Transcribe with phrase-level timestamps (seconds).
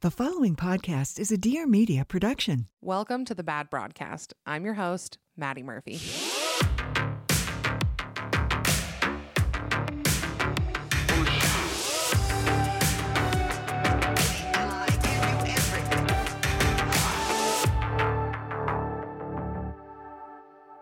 [0.00, 2.68] The following podcast is a Dear Media production.
[2.80, 4.32] Welcome to the Bad Broadcast.
[4.46, 5.98] I'm your host, Maddie Murphy.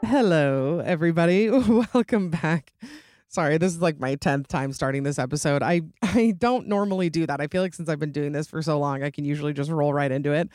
[0.05, 1.49] Hello, everybody.
[1.95, 2.75] Welcome back.
[3.37, 5.63] Sorry, this is like my 10th time starting this episode.
[5.63, 7.39] I I don't normally do that.
[7.39, 9.71] I feel like since I've been doing this for so long, I can usually just
[9.71, 10.49] roll right into it.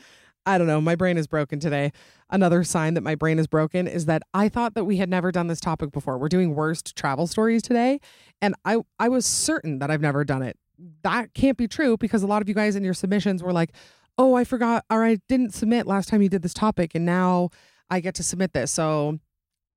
[0.47, 1.91] I don't know, my brain is broken today.
[2.31, 5.31] Another sign that my brain is broken is that I thought that we had never
[5.31, 6.17] done this topic before.
[6.17, 7.99] We're doing worst travel stories today,
[8.41, 10.57] and I I was certain that I've never done it.
[11.03, 13.73] That can't be true because a lot of you guys in your submissions were like,
[14.17, 17.49] "Oh, I forgot or I didn't submit last time you did this topic and now
[17.91, 19.19] I get to submit this." So,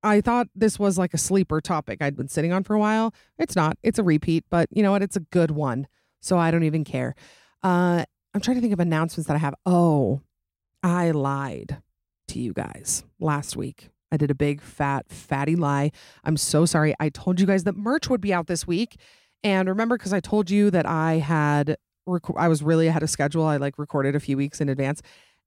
[0.04, 3.14] I thought this was like a sleeper topic I'd been sitting on for a while.
[3.38, 3.78] It's not.
[3.82, 5.02] It's a repeat, but you know what?
[5.02, 5.86] It's a good one.
[6.20, 7.14] So I don't even care.
[7.62, 9.54] Uh, I'm trying to think of announcements that I have.
[9.64, 10.20] Oh,
[10.82, 11.78] I lied
[12.28, 13.90] to you guys last week.
[14.12, 15.90] I did a big fat fatty lie.
[16.22, 16.94] I'm so sorry.
[17.00, 18.96] I told you guys that merch would be out this week.
[19.42, 21.76] And remember cuz I told you that I had
[22.06, 23.44] rec- I was really ahead of schedule.
[23.44, 25.02] I like recorded a few weeks in advance.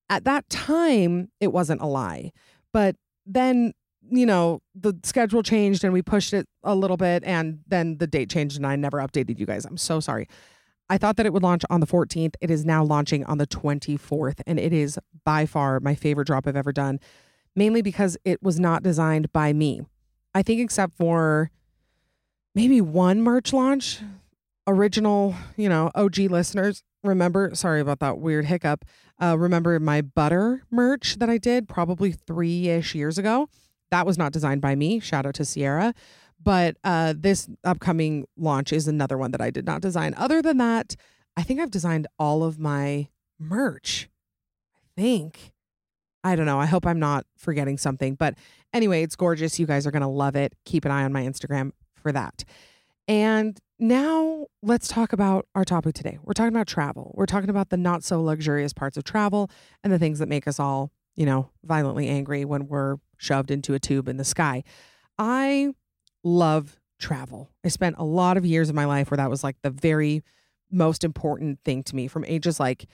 [0.10, 2.32] At that time, it wasn't a lie.
[2.74, 3.74] But then
[4.10, 8.08] you know, the schedule changed and we pushed it a little bit and then the
[8.08, 9.66] date changed and I never updated you guys.
[9.66, 10.28] I'm so sorry.
[10.90, 12.36] I thought that it would launch on the 14th.
[12.40, 16.48] It is now launching on the 24th and it is by far my favorite drop
[16.48, 17.00] I've ever done,
[17.56, 19.82] mainly because it was not designed by me.
[20.34, 21.52] I think except for
[22.56, 24.00] maybe one merch launch,
[24.66, 28.86] original, you know, OG listeners remember, sorry about that weird hiccup.
[29.22, 33.50] Uh, remember my butter merch that I did probably three ish years ago?
[33.92, 35.00] That was not designed by me.
[35.00, 35.94] Shout out to Sierra.
[36.42, 40.14] But uh, this upcoming launch is another one that I did not design.
[40.18, 40.96] Other than that,
[41.36, 43.08] I think I've designed all of my
[43.40, 44.10] merch.
[44.76, 45.52] I think.
[46.24, 46.60] I don't know.
[46.60, 48.16] I hope I'm not forgetting something.
[48.16, 48.36] But
[48.74, 49.60] anyway, it's gorgeous.
[49.60, 50.54] You guys are going to love it.
[50.66, 52.44] Keep an eye on my Instagram for that.
[53.08, 56.18] And now let's talk about our topic today.
[56.22, 57.14] We're talking about travel.
[57.16, 59.50] We're talking about the not so luxurious parts of travel
[59.84, 63.74] and the things that make us all, you know, violently angry when we're shoved into
[63.74, 64.64] a tube in the sky.
[65.18, 65.74] I
[66.24, 67.50] love travel.
[67.66, 70.24] I spent a lot of years of my life where that was like the very
[70.72, 72.88] most important thing to me from ages like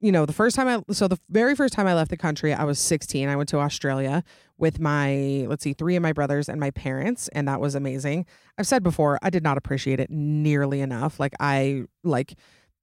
[0.00, 2.52] you know the first time i so the very first time i left the country
[2.52, 4.22] i was 16 i went to australia
[4.58, 8.26] with my let's see three of my brothers and my parents and that was amazing
[8.58, 12.34] i've said before i did not appreciate it nearly enough like i like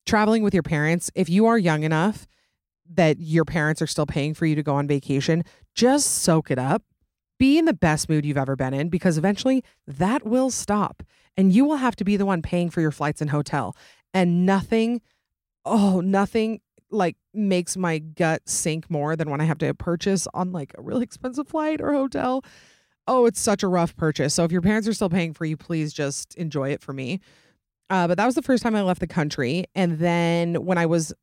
[0.08, 2.28] traveling with your parents if you are young enough
[2.94, 5.44] that your parents are still paying for you to go on vacation
[5.76, 6.84] just soak it up
[7.40, 11.04] be in the best mood you've ever been in because eventually that will stop
[11.38, 13.76] and you will have to be the one paying for your flights and hotel
[14.14, 15.02] and nothing
[15.66, 16.60] oh nothing
[16.92, 20.82] like makes my gut sink more than when I have to purchase on like a
[20.82, 22.44] really expensive flight or hotel.
[23.08, 24.34] Oh, it's such a rough purchase.
[24.34, 27.20] So if your parents are still paying for you, please just enjoy it for me.
[27.90, 29.66] Uh, but that was the first time I left the country.
[29.76, 31.14] And then when I was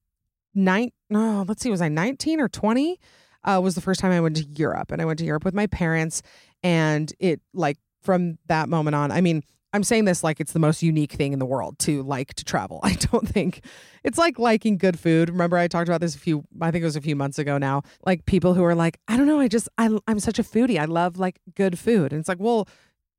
[0.55, 2.99] nine, no, let's see, was I 19 or 20?
[3.45, 4.91] Uh, was the first time I went to Europe.
[4.91, 6.23] And I went to Europe with my parents.
[6.63, 9.43] And it, like, from that moment on, I mean,
[9.73, 12.45] I'm saying this like it's the most unique thing in the world to like to
[12.45, 12.81] travel.
[12.83, 13.65] I don't think
[14.03, 15.29] it's like liking good food.
[15.29, 17.59] Remember I talked about this a few I think it was a few months ago
[17.59, 17.83] now.
[18.05, 20.81] Like people who are like, I don't know, I just I I'm such a foodie.
[20.81, 22.13] I love like good food.
[22.13, 22.67] And it's like, well,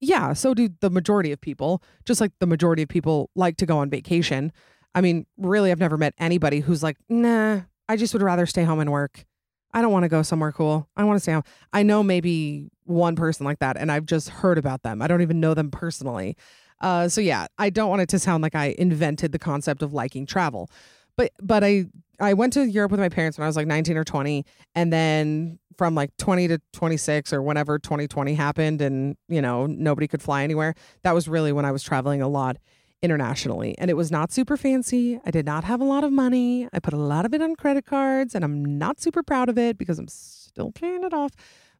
[0.01, 1.83] yeah, so do the majority of people.
[2.05, 4.51] Just like the majority of people like to go on vacation.
[4.95, 8.63] I mean, really I've never met anybody who's like, "Nah, I just would rather stay
[8.63, 9.25] home and work."
[9.73, 10.89] I don't want to go somewhere cool.
[10.97, 11.43] I want to stay home.
[11.73, 15.01] I know maybe one person like that, and I've just heard about them.
[15.01, 16.35] I don't even know them personally.
[16.81, 19.93] Uh, so yeah, I don't want it to sound like I invented the concept of
[19.93, 20.69] liking travel.
[21.17, 21.85] but but I
[22.19, 24.45] I went to Europe with my parents when I was like 19 or 20
[24.75, 30.07] and then from like 20 to 26 or whenever 2020 happened and you know nobody
[30.07, 32.57] could fly anywhere that was really when I was traveling a lot
[33.01, 36.67] internationally and it was not super fancy I did not have a lot of money
[36.73, 39.57] I put a lot of it on credit cards and I'm not super proud of
[39.57, 41.31] it because I'm still paying it off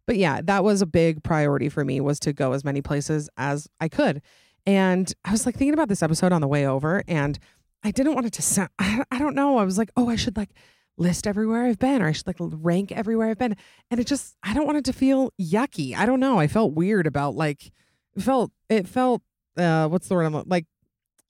[0.06, 3.30] but yeah that was a big priority for me was to go as many places
[3.36, 4.22] as I could
[4.66, 7.38] and I was like thinking about this episode on the way over and
[7.84, 9.58] I didn't want it to sound, I, I don't know.
[9.58, 10.50] I was like, oh, I should like
[10.98, 13.56] list everywhere I've been or I should like rank everywhere I've been.
[13.90, 15.96] And it just, I don't want it to feel yucky.
[15.96, 16.40] I don't know.
[16.40, 17.72] I felt weird about like,
[18.18, 19.22] felt, it felt,
[19.58, 20.66] uh, what's the word I'm like,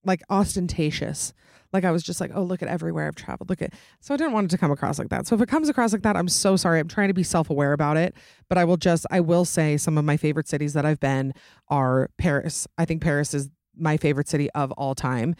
[0.06, 1.34] like ostentatious.
[1.72, 3.50] Like I was just like, oh, look at everywhere I've traveled.
[3.50, 5.28] Look at, so I didn't want it to come across like that.
[5.28, 6.80] So if it comes across like that, I'm so sorry.
[6.80, 8.16] I'm trying to be self aware about it.
[8.48, 11.34] But I will just, I will say some of my favorite cities that I've been
[11.68, 12.68] are Paris.
[12.78, 15.36] I think Paris is my favorite city of all time.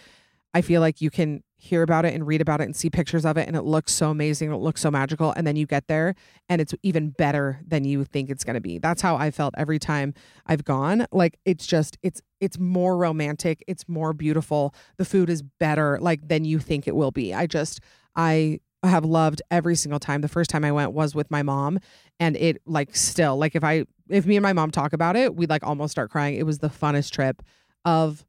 [0.54, 3.26] I feel like you can hear about it and read about it and see pictures
[3.26, 5.88] of it and it looks so amazing, it looks so magical and then you get
[5.88, 6.16] there
[6.48, 8.80] and it's even better than you think it's going to be.
[8.80, 10.14] That's how I felt every time
[10.46, 11.06] I've gone.
[11.12, 14.74] Like it's just it's it's more romantic, it's more beautiful.
[14.98, 17.34] The food is better like than you think it will be.
[17.34, 17.82] I just
[18.16, 20.22] I have loved every single time.
[20.22, 21.80] The first time I went was with my mom
[22.20, 25.36] and it like still like if I if me and my mom talk about it,
[25.36, 26.36] we'd like almost start crying.
[26.36, 27.44] It was the funnest trip
[27.86, 28.26] of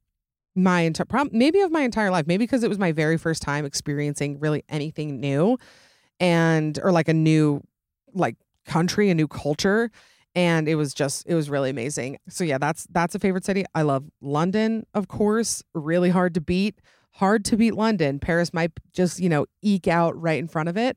[0.54, 3.64] my entire maybe of my entire life maybe because it was my very first time
[3.64, 5.56] experiencing really anything new
[6.18, 7.62] and or like a new
[8.14, 8.36] like
[8.66, 9.90] country a new culture
[10.34, 12.18] and it was just it was really amazing.
[12.28, 13.64] So yeah that's that's a favorite city.
[13.74, 16.80] I love london of course really hard to beat
[17.12, 18.18] hard to beat london.
[18.18, 20.96] Paris might just you know eke out right in front of it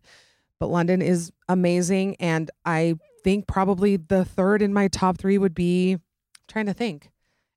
[0.60, 5.56] but london is amazing and i think probably the third in my top three would
[5.56, 6.00] be I'm
[6.48, 7.10] trying to think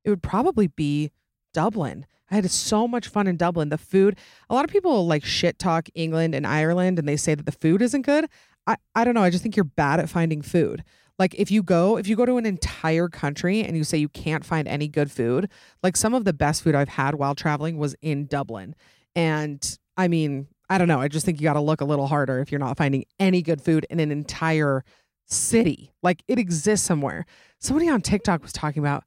[0.05, 1.11] it would probably be
[1.57, 2.05] Dublin.
[2.31, 3.71] I had so much fun in Dublin.
[3.71, 4.19] The food,
[4.51, 7.53] a lot of people like shit talk England and Ireland and they say that the
[7.53, 8.27] food isn't good.
[8.67, 9.23] I, I don't know.
[9.23, 10.85] I just think you're bad at finding food.
[11.19, 14.11] Like if you go, if you go to an entire country and you say you
[14.11, 15.49] can't find any good food,
[15.83, 18.75] like some of the best food I've had while traveling was in Dublin.
[19.15, 21.01] And I mean, I don't know.
[21.01, 23.41] I just think you got to look a little harder if you're not finding any
[23.41, 24.85] good food in an entire
[25.25, 25.95] city.
[26.03, 27.25] Like it exists somewhere.
[27.61, 29.05] Somebody on TikTok was talking about,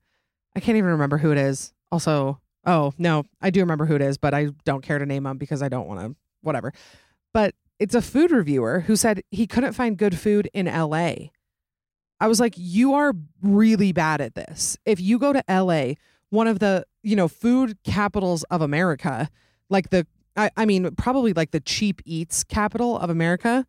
[0.55, 4.01] I can't even remember who it is also, oh, no, I do remember who it
[4.01, 6.73] is, but I don't care to name him because I don't want to, whatever.
[7.33, 11.13] But it's a food reviewer who said he couldn't find good food in LA.
[12.19, 14.77] I was like, you are really bad at this.
[14.85, 15.93] If you go to LA,
[16.29, 19.29] one of the, you know, food capitals of America,
[19.69, 23.65] like the, I, I mean, probably like the cheap eats capital of America.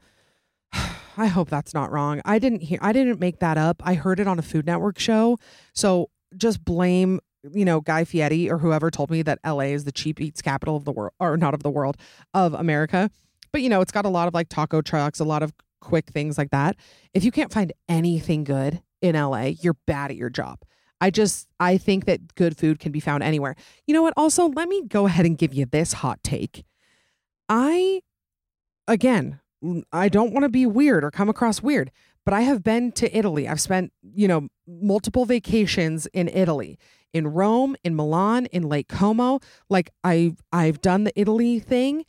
[1.16, 2.20] I hope that's not wrong.
[2.25, 3.82] I didn't hear, I didn't make that up.
[3.84, 5.38] I heard it on a Food Network show.
[5.73, 9.92] So just blame you know, Guy Fieri or whoever told me that LA is the
[9.92, 11.96] cheap eats capital of the world, or not of the world,
[12.34, 13.10] of America.
[13.52, 16.10] But, you know, it's got a lot of like taco trucks, a lot of quick
[16.10, 16.76] things like that.
[17.14, 20.60] If you can't find anything good in LA, you're bad at your job.
[21.00, 23.56] I just, I think that good food can be found anywhere.
[23.87, 24.14] You know what?
[24.16, 26.64] Also, let me go ahead and give you this hot take.
[27.48, 28.02] I,
[28.87, 29.40] again,
[29.92, 31.90] I don't want to be weird or come across weird,
[32.25, 33.48] but I have been to Italy.
[33.48, 36.78] I've spent, you know, multiple vacations in Italy
[37.12, 39.40] in Rome, in Milan, in Lake Como.
[39.68, 42.04] Like I I've done the Italy thing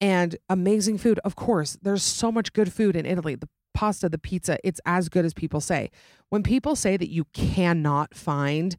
[0.00, 1.20] and amazing food.
[1.24, 3.34] Of course, there's so much good food in Italy.
[3.34, 5.90] The pasta, the pizza, it's as good as people say.
[6.28, 8.76] When people say that you cannot find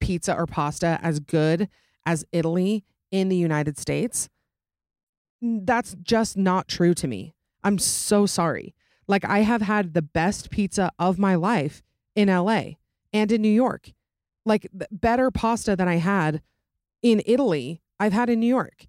[0.00, 1.68] pizza or pasta as good
[2.04, 4.28] as Italy in the United States,
[5.40, 7.34] that's just not true to me.
[7.62, 8.74] I'm so sorry.
[9.06, 11.82] Like I have had the best pizza of my life
[12.14, 12.62] in LA
[13.12, 13.92] and in New York
[14.48, 16.42] like better pasta than I had
[17.02, 18.86] in Italy, I've had in New York.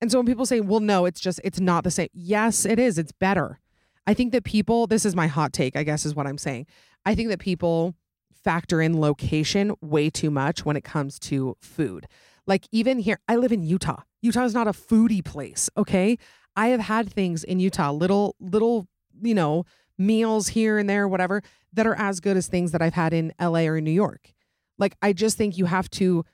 [0.00, 2.08] And so when people say, well, no, it's just, it's not the same.
[2.12, 2.98] Yes, it is.
[2.98, 3.60] It's better.
[4.06, 6.66] I think that people, this is my hot take, I guess is what I'm saying.
[7.06, 7.94] I think that people
[8.32, 12.08] factor in location way too much when it comes to food.
[12.46, 14.02] Like even here, I live in Utah.
[14.20, 16.18] Utah is not a foodie place, okay?
[16.56, 18.88] I have had things in Utah, little, little,
[19.22, 19.64] you know,
[19.96, 21.42] meals here and there, whatever,
[21.72, 24.32] that are as good as things that I've had in LA or in New York.
[24.82, 26.24] Like, I just think you have to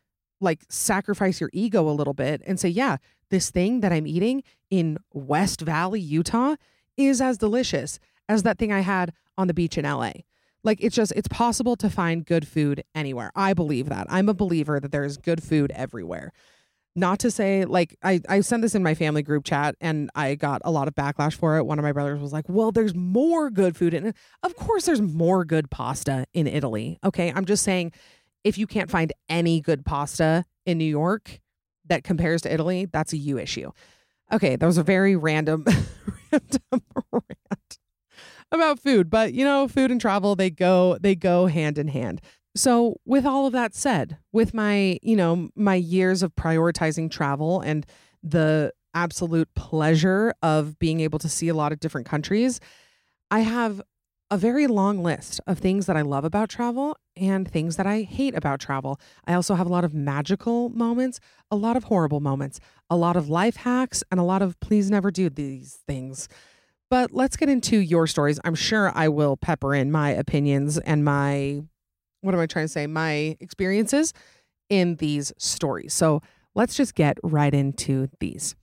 [0.40, 2.96] like sacrifice your ego a little bit and say, yeah,
[3.28, 6.56] this thing that I'm eating in West Valley, Utah
[6.96, 10.12] is as delicious as that thing I had on the beach in LA.
[10.64, 13.30] Like it's just it's possible to find good food anywhere.
[13.36, 14.06] I believe that.
[14.08, 16.32] I'm a believer that there's good food everywhere.
[16.96, 20.34] Not to say like I I sent this in my family group chat and I
[20.34, 21.64] got a lot of backlash for it.
[21.64, 24.86] One of my brothers was like, "Well, there's more good food in it." Of course
[24.86, 26.98] there's more good pasta in Italy.
[27.04, 27.30] Okay?
[27.32, 27.92] I'm just saying
[28.44, 31.40] if you can't find any good pasta in New York
[31.86, 33.70] that compares to Italy, that's a you issue.
[34.32, 35.64] Okay, that was a very random,
[36.32, 37.78] random rant
[38.52, 42.20] about food, but you know, food and travel they go they go hand in hand.
[42.56, 47.60] So, with all of that said, with my, you know, my years of prioritizing travel
[47.60, 47.86] and
[48.22, 52.58] the absolute pleasure of being able to see a lot of different countries,
[53.30, 53.80] I have
[54.30, 58.02] a very long list of things that I love about travel and things that I
[58.02, 59.00] hate about travel.
[59.26, 61.20] I also have a lot of magical moments,
[61.50, 64.90] a lot of horrible moments, a lot of life hacks, and a lot of please
[64.90, 66.28] never do these things.
[66.90, 68.40] But let's get into your stories.
[68.44, 71.62] I'm sure I will pepper in my opinions and my,
[72.22, 72.86] what am I trying to say?
[72.86, 74.14] My experiences
[74.70, 75.92] in these stories.
[75.92, 76.22] So
[76.54, 78.54] let's just get right into these.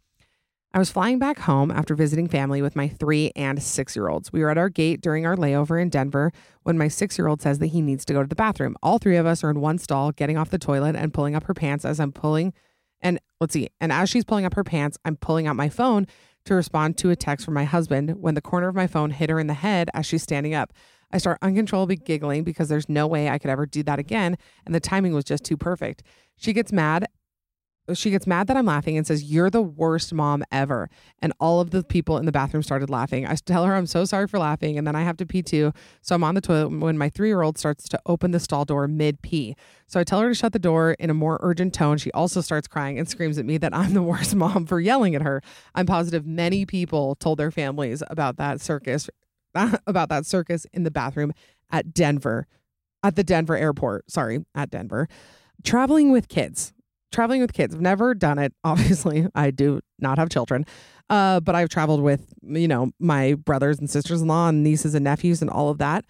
[0.75, 4.33] I was flying back home after visiting family with my three and six year olds.
[4.33, 7.41] We were at our gate during our layover in Denver when my six year old
[7.41, 8.75] says that he needs to go to the bathroom.
[8.83, 11.45] All three of us are in one stall, getting off the toilet and pulling up
[11.45, 12.51] her pants as I'm pulling.
[12.99, 13.69] And let's see.
[13.79, 16.07] And as she's pulling up her pants, I'm pulling out my phone
[16.43, 19.29] to respond to a text from my husband when the corner of my phone hit
[19.29, 20.73] her in the head as she's standing up.
[21.09, 24.37] I start uncontrollably giggling because there's no way I could ever do that again.
[24.65, 26.03] And the timing was just too perfect.
[26.35, 27.07] She gets mad
[27.93, 30.89] she gets mad that I'm laughing and says, You're the worst mom ever.
[31.19, 33.27] And all of the people in the bathroom started laughing.
[33.27, 34.77] I tell her I'm so sorry for laughing.
[34.77, 35.71] And then I have to pee too.
[36.01, 38.65] So I'm on the toilet when my three year old starts to open the stall
[38.65, 39.55] door mid pee.
[39.87, 41.97] So I tell her to shut the door in a more urgent tone.
[41.97, 45.13] She also starts crying and screams at me that I'm the worst mom for yelling
[45.13, 45.41] at her.
[45.75, 49.09] I'm positive many people told their families about that circus,
[49.53, 51.33] about that circus in the bathroom
[51.69, 52.47] at Denver,
[53.03, 54.09] at the Denver airport.
[54.09, 55.07] Sorry, at Denver.
[55.63, 56.73] Traveling with kids
[57.11, 57.75] traveling with kids.
[57.75, 58.53] I've never done it.
[58.63, 60.65] Obviously, I do not have children.
[61.09, 64.95] Uh, but I've traveled with, you know, my brothers and sisters in law and nieces
[64.95, 66.03] and nephews and all of that.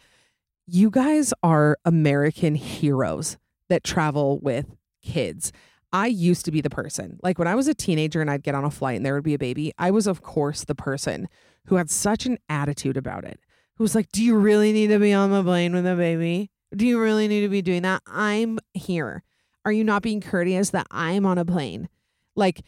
[0.68, 3.38] You guys are American heroes
[3.70, 5.52] that travel with kids.
[5.92, 7.20] I used to be the person.
[7.22, 9.24] Like when I was a teenager and I'd get on a flight and there would
[9.24, 11.28] be a baby, I was, of course, the person
[11.68, 13.40] who had such an attitude about it.
[13.78, 16.52] Who was like, Do you really need to be on the plane with a baby?
[16.76, 18.02] Do you really need to be doing that?
[18.08, 19.24] I'm here.
[19.66, 21.90] Are you not being courteous that I'm on a plane?
[22.36, 22.64] Like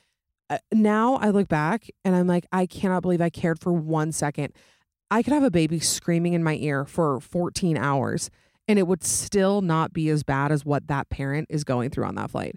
[0.50, 4.12] uh, now I look back and I'm like, I cannot believe I cared for one
[4.12, 4.54] second.
[5.12, 8.30] I could have a baby screaming in my ear for 14 hours
[8.68, 12.06] and it would still not be as bad as what that parent is going through
[12.06, 12.56] on that flight.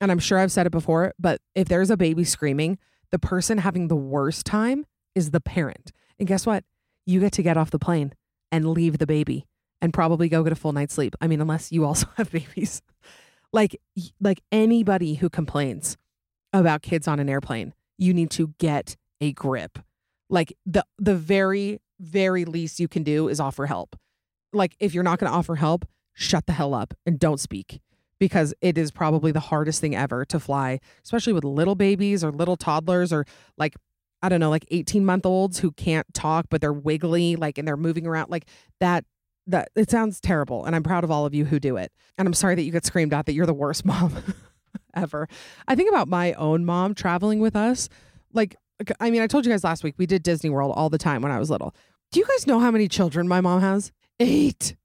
[0.00, 2.78] And I'm sure I've said it before, but if there's a baby screaming,
[3.10, 5.92] the person having the worst time is the parent.
[6.18, 6.64] And guess what?
[7.06, 8.14] You get to get off the plane
[8.50, 9.46] and leave the baby
[9.82, 11.14] and probably go get a full night's sleep.
[11.20, 12.82] I mean, unless you also have babies
[13.54, 13.80] like
[14.20, 15.96] like anybody who complains
[16.52, 19.78] about kids on an airplane you need to get a grip
[20.28, 23.96] like the the very very least you can do is offer help
[24.52, 27.80] like if you're not going to offer help shut the hell up and don't speak
[28.18, 32.32] because it is probably the hardest thing ever to fly especially with little babies or
[32.32, 33.24] little toddlers or
[33.56, 33.74] like
[34.22, 37.68] I don't know, like 18 month olds who can't talk, but they're wiggly, like, and
[37.68, 38.30] they're moving around.
[38.30, 38.46] Like
[38.80, 39.04] that
[39.46, 41.92] that it sounds terrible and i'm proud of all of you who do it.
[42.16, 44.12] And i'm sorry that you get screamed at that you're the worst mom
[44.94, 45.28] ever.
[45.68, 47.88] I think about my own mom traveling with us.
[48.32, 48.56] Like
[49.00, 51.22] i mean i told you guys last week we did disney world all the time
[51.22, 51.74] when i was little.
[52.12, 53.92] Do you guys know how many children my mom has?
[54.20, 54.76] Eight.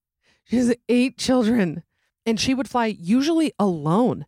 [0.46, 1.84] She has eight children.
[2.26, 4.26] And she would fly usually alone.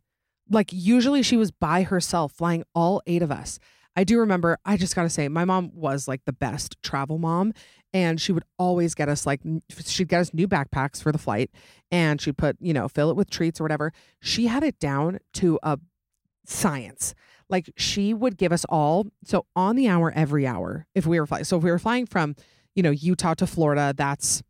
[0.50, 3.60] Like usually she was by herself flying all eight of us.
[3.96, 7.18] I do remember, I just got to say, my mom was like the best travel
[7.18, 7.54] mom.
[7.94, 9.42] And she would always get us like,
[9.86, 11.52] she'd get us new backpacks for the flight
[11.92, 13.92] and she'd put, you know, fill it with treats or whatever.
[14.22, 15.78] She had it down to a
[16.46, 17.14] science.
[17.50, 21.28] Like she would give us all, so on the hour, every hour, if we were
[21.28, 21.44] flying.
[21.44, 22.36] So if we were flying from,
[22.76, 24.42] you know, Utah to Florida, that's,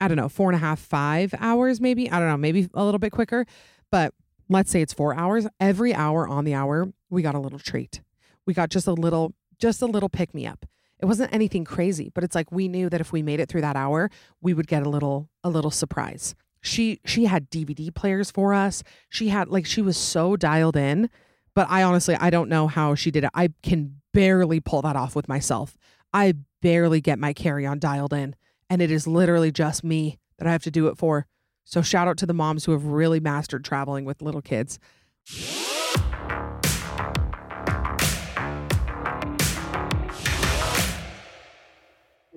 [0.00, 2.10] I don't know, four and a half, five hours, maybe.
[2.10, 3.44] I don't know, maybe a little bit quicker.
[3.92, 4.14] But
[4.48, 5.46] let's say it's four hours.
[5.60, 8.00] Every hour on the hour, we got a little treat
[8.48, 10.64] we got just a little just a little pick me up.
[11.00, 13.60] It wasn't anything crazy, but it's like we knew that if we made it through
[13.60, 16.34] that hour, we would get a little a little surprise.
[16.60, 18.82] She she had DVD players for us.
[19.08, 21.08] She had like she was so dialed in,
[21.54, 23.30] but I honestly I don't know how she did it.
[23.34, 25.76] I can barely pull that off with myself.
[26.12, 28.34] I barely get my carry-on dialed in,
[28.68, 31.26] and it is literally just me that I have to do it for.
[31.64, 34.78] So shout out to the moms who have really mastered traveling with little kids.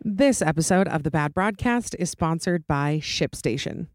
[0.03, 3.85] This episode of the Bad Broadcast is sponsored by ShipStation.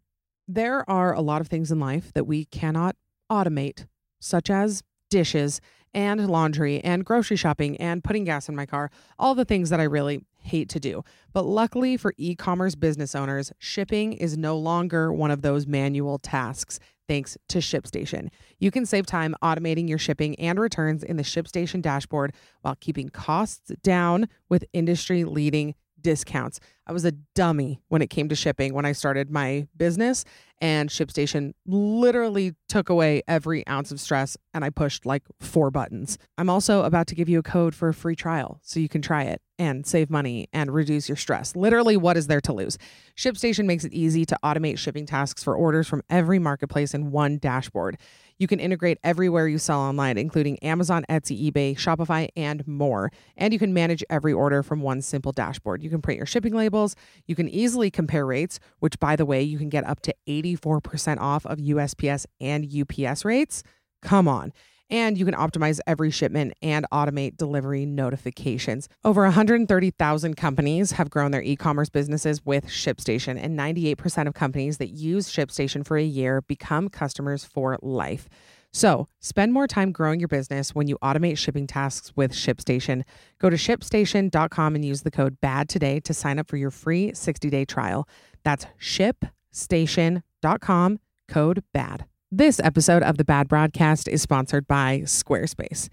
[0.46, 2.94] There are a lot of things in life that we cannot
[3.28, 3.86] automate,
[4.20, 5.60] such as dishes
[5.92, 9.80] and laundry and grocery shopping and putting gas in my car, all the things that
[9.80, 11.02] I really hate to do.
[11.32, 16.20] But luckily for e commerce business owners, shipping is no longer one of those manual
[16.20, 18.28] tasks thanks to ShipStation.
[18.60, 22.32] You can save time automating your shipping and returns in the ShipStation dashboard
[22.62, 25.74] while keeping costs down with industry leading
[26.06, 26.60] discounts.
[26.86, 30.24] I was a dummy when it came to shipping when I started my business,
[30.60, 36.16] and ShipStation literally took away every ounce of stress, and I pushed like four buttons.
[36.38, 39.02] I'm also about to give you a code for a free trial so you can
[39.02, 41.56] try it and save money and reduce your stress.
[41.56, 42.78] Literally, what is there to lose?
[43.16, 47.38] ShipStation makes it easy to automate shipping tasks for orders from every marketplace in one
[47.38, 47.98] dashboard.
[48.38, 53.10] You can integrate everywhere you sell online, including Amazon, Etsy, eBay, Shopify, and more.
[53.36, 55.82] And you can manage every order from one simple dashboard.
[55.82, 56.96] You can print your shipping labels.
[57.26, 61.18] You can easily compare rates, which, by the way, you can get up to 84%
[61.18, 63.62] off of USPS and UPS rates.
[64.02, 64.52] Come on.
[64.88, 68.88] And you can optimize every shipment and automate delivery notifications.
[69.04, 74.78] Over 130,000 companies have grown their e commerce businesses with ShipStation, and 98% of companies
[74.78, 78.28] that use ShipStation for a year become customers for life.
[78.72, 83.04] So, spend more time growing your business when you automate shipping tasks with ShipStation.
[83.38, 87.14] Go to shipstation.com and use the code BAD today to sign up for your free
[87.14, 88.06] 60 day trial.
[88.44, 92.04] That's shipstation.com, code BAD.
[92.38, 95.88] This episode of the Bad Broadcast is sponsored by Squarespace.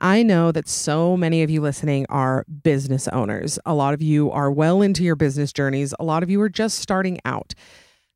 [0.00, 3.60] I know that so many of you listening are business owners.
[3.64, 6.48] A lot of you are well into your business journeys, a lot of you are
[6.48, 7.54] just starting out.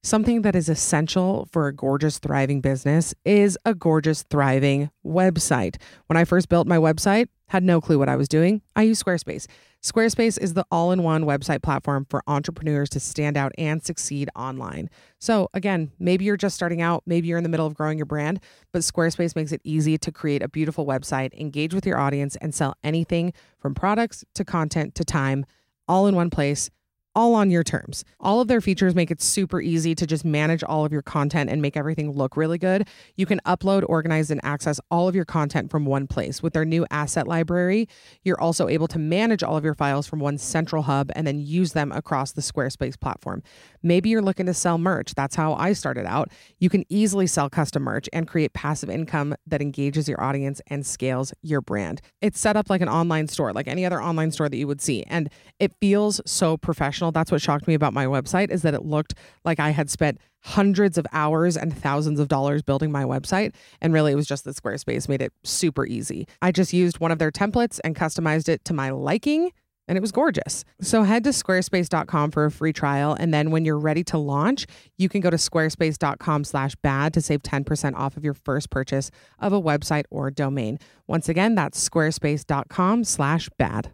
[0.02, 5.76] Something that is essential for a gorgeous, thriving business is a gorgeous, thriving website.
[6.06, 8.62] When I first built my website, had no clue what I was doing.
[8.74, 9.46] I used Squarespace.
[9.82, 14.30] Squarespace is the all in one website platform for entrepreneurs to stand out and succeed
[14.34, 14.88] online.
[15.18, 18.06] So, again, maybe you're just starting out, maybe you're in the middle of growing your
[18.06, 18.40] brand,
[18.72, 22.54] but Squarespace makes it easy to create a beautiful website, engage with your audience, and
[22.54, 25.44] sell anything from products to content to time
[25.86, 26.70] all in one place
[27.14, 28.04] all on your terms.
[28.20, 31.50] All of their features make it super easy to just manage all of your content
[31.50, 32.86] and make everything look really good.
[33.16, 36.42] You can upload, organize, and access all of your content from one place.
[36.42, 37.88] With their new asset library,
[38.22, 41.40] you're also able to manage all of your files from one central hub and then
[41.40, 43.42] use them across the Squarespace platform.
[43.82, 45.14] Maybe you're looking to sell merch.
[45.14, 46.30] That's how I started out.
[46.58, 50.86] You can easily sell custom merch and create passive income that engages your audience and
[50.86, 52.00] scales your brand.
[52.20, 54.80] It's set up like an online store, like any other online store that you would
[54.80, 56.99] see, and it feels so professional.
[57.10, 60.18] That's what shocked me about my website is that it looked like I had spent
[60.40, 63.54] hundreds of hours and thousands of dollars building my website.
[63.80, 66.28] And really, it was just that Squarespace made it super easy.
[66.42, 69.50] I just used one of their templates and customized it to my liking
[69.90, 70.64] and it was gorgeous.
[70.80, 73.16] So head to squarespace.com for a free trial.
[73.18, 77.20] And then when you're ready to launch, you can go to squarespace.com slash bad to
[77.20, 79.10] save 10% off of your first purchase
[79.40, 80.78] of a website or domain.
[81.08, 83.90] Once again, that's squarespace.com slash bad.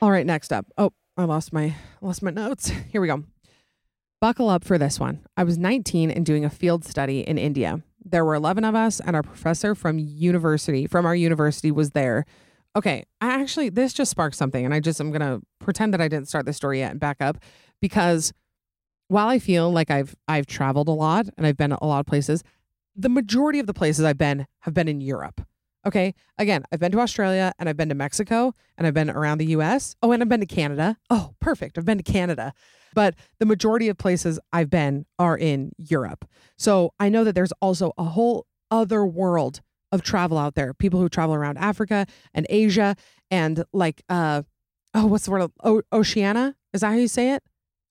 [0.00, 0.66] All right, next up.
[0.78, 2.68] Oh, I lost my lost my notes.
[2.92, 3.24] Here we go.
[4.20, 5.26] Buckle up for this one.
[5.36, 7.82] I was 19 and doing a field study in India.
[8.04, 12.24] There were 11 of us, and our professor from university, from our university, was there.
[12.76, 16.00] Okay, I actually, this just sparked something, and I just, I'm going to pretend that
[16.00, 17.38] I didn't start the story yet and back up
[17.80, 18.32] because
[19.08, 22.06] while I feel like I've, I've traveled a lot and I've been a lot of
[22.06, 22.42] places,
[22.94, 25.40] the majority of the places I've been have been in Europe.
[25.88, 26.14] Okay.
[26.36, 29.46] Again, I've been to Australia and I've been to Mexico and I've been around the
[29.46, 29.96] US.
[30.02, 30.98] Oh, and I've been to Canada.
[31.08, 31.78] Oh, perfect.
[31.78, 32.52] I've been to Canada.
[32.92, 36.26] But the majority of places I've been are in Europe.
[36.58, 40.74] So I know that there's also a whole other world of travel out there.
[40.74, 42.94] People who travel around Africa and Asia
[43.30, 44.42] and like uh
[44.92, 45.50] oh, what's the word?
[45.64, 46.54] O- Oceania?
[46.74, 47.42] Is that how you say it?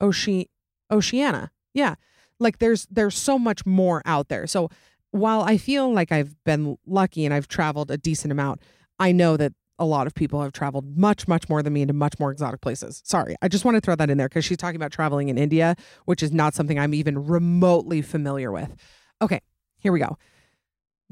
[0.03, 0.49] Oce-
[0.91, 1.49] Oceania.
[1.73, 1.95] Yeah.
[2.39, 4.45] Like there's there's so much more out there.
[4.45, 4.69] So
[5.17, 8.61] while I feel like I've been lucky and I've traveled a decent amount,
[8.99, 11.93] I know that a lot of people have traveled much, much more than me into
[11.93, 13.01] much more exotic places.
[13.05, 15.37] Sorry, I just want to throw that in there because she's talking about traveling in
[15.37, 15.75] India,
[16.05, 18.75] which is not something I'm even remotely familiar with.
[19.21, 19.41] Okay,
[19.77, 20.17] here we go.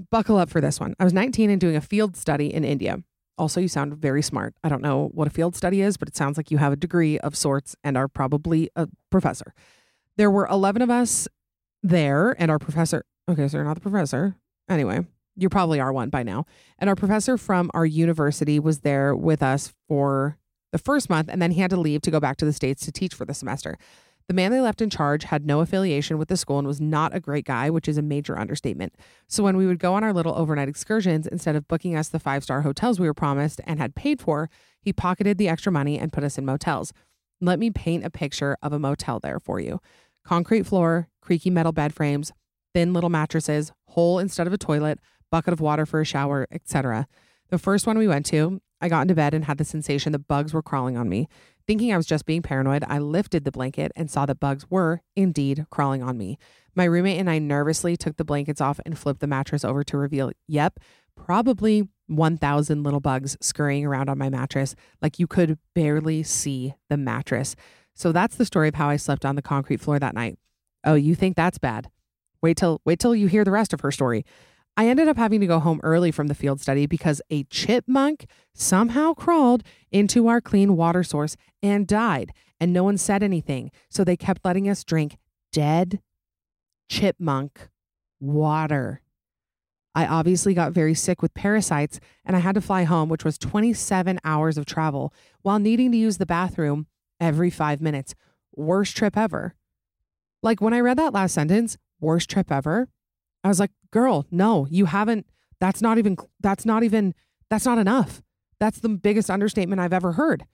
[0.09, 0.95] Buckle up for this one.
[0.99, 3.03] I was 19 and doing a field study in India.
[3.37, 4.55] Also, you sound very smart.
[4.63, 6.77] I don't know what a field study is, but it sounds like you have a
[6.77, 9.53] degree of sorts and are probably a professor.
[10.17, 11.27] There were 11 of us
[11.83, 14.35] there, and our professor, okay, so you're not the professor.
[14.69, 16.45] Anyway, you probably are one by now.
[16.79, 20.37] And our professor from our university was there with us for
[20.71, 22.83] the first month, and then he had to leave to go back to the States
[22.85, 23.77] to teach for the semester.
[24.27, 27.15] The man they left in charge had no affiliation with the school and was not
[27.15, 28.95] a great guy, which is a major understatement.
[29.27, 32.19] So when we would go on our little overnight excursions, instead of booking us the
[32.19, 34.49] five star hotels we were promised and had paid for,
[34.81, 36.91] he pocketed the extra money and put us in motels.
[37.39, 39.79] Let me paint a picture of a motel there for you
[40.25, 42.33] concrete floor, creaky metal bed frames,
[42.75, 44.99] thin little mattresses, hole instead of a toilet,
[45.31, 47.07] bucket of water for a shower, etc.
[47.47, 50.27] The first one we went to, I got into bed and had the sensation that
[50.27, 51.29] bugs were crawling on me.
[51.65, 54.99] Thinking I was just being paranoid, I lifted the blanket and saw that bugs were
[55.15, 56.37] indeed crawling on me.
[56.75, 59.97] My roommate and I nervously took the blankets off and flipped the mattress over to
[59.97, 60.77] reveal, yep,
[61.15, 64.75] probably 1,000 little bugs scurrying around on my mattress.
[65.01, 67.55] Like you could barely see the mattress.
[67.93, 70.37] So that's the story of how I slept on the concrete floor that night.
[70.83, 71.89] Oh, you think that's bad?
[72.45, 74.23] Wait till wait till you hear the rest of her story.
[74.77, 78.27] I ended up having to go home early from the field study because a chipmunk
[78.53, 83.71] somehow crawled into our clean water source and died, and no one said anything.
[83.89, 85.17] So they kept letting us drink
[85.51, 86.01] dead
[86.87, 87.69] chipmunk
[88.19, 89.01] water.
[89.95, 93.39] I obviously got very sick with parasites and I had to fly home, which was
[93.39, 96.85] 27 hours of travel while needing to use the bathroom
[97.19, 98.13] every five minutes.
[98.55, 99.55] Worst trip ever.
[100.43, 102.87] Like when I read that last sentence, worst trip ever,
[103.43, 105.25] I was like, girl, no, you haven't.
[105.59, 107.13] That's not even, that's not even,
[107.49, 108.21] that's not enough.
[108.59, 110.45] That's the biggest understatement I've ever heard.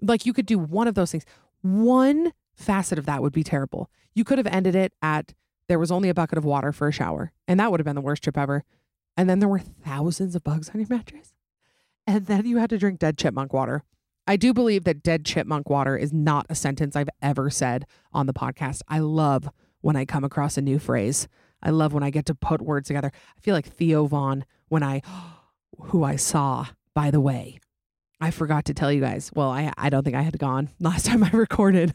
[0.00, 1.24] Like you could do one of those things.
[1.62, 3.90] One facet of that would be terrible.
[4.14, 5.34] You could have ended it at
[5.68, 7.94] there was only a bucket of water for a shower, and that would have been
[7.94, 8.64] the worst trip ever.
[9.16, 11.32] And then there were thousands of bugs on your mattress.
[12.06, 13.82] And then you had to drink dead chipmunk water.
[14.26, 18.26] I do believe that dead chipmunk water is not a sentence I've ever said on
[18.26, 18.82] the podcast.
[18.88, 19.48] I love
[19.82, 21.28] when I come across a new phrase.
[21.62, 23.12] I love when I get to put words together.
[23.14, 25.02] I feel like Theo Von when I,
[25.78, 27.58] who I saw, by the way.
[28.20, 29.30] I forgot to tell you guys.
[29.34, 31.94] Well, I, I don't think I had gone last time I recorded,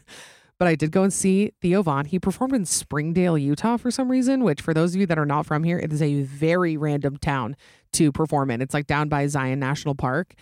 [0.58, 2.04] but I did go and see Theo Von.
[2.04, 5.26] He performed in Springdale, Utah for some reason, which for those of you that are
[5.26, 7.56] not from here, it is a very random town
[7.94, 8.60] to perform in.
[8.60, 10.34] It's like down by Zion National Park.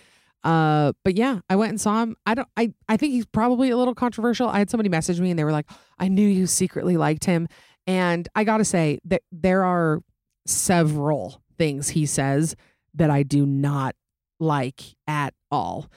[0.43, 2.15] Uh, but yeah, I went and saw him.
[2.25, 4.47] I don't I I think he's probably a little controversial.
[4.47, 5.69] I had somebody message me and they were like,
[5.99, 7.47] I knew you secretly liked him.
[7.85, 10.01] And I gotta say that there are
[10.45, 12.55] several things he says
[12.93, 13.95] that I do not
[14.39, 15.89] like at all.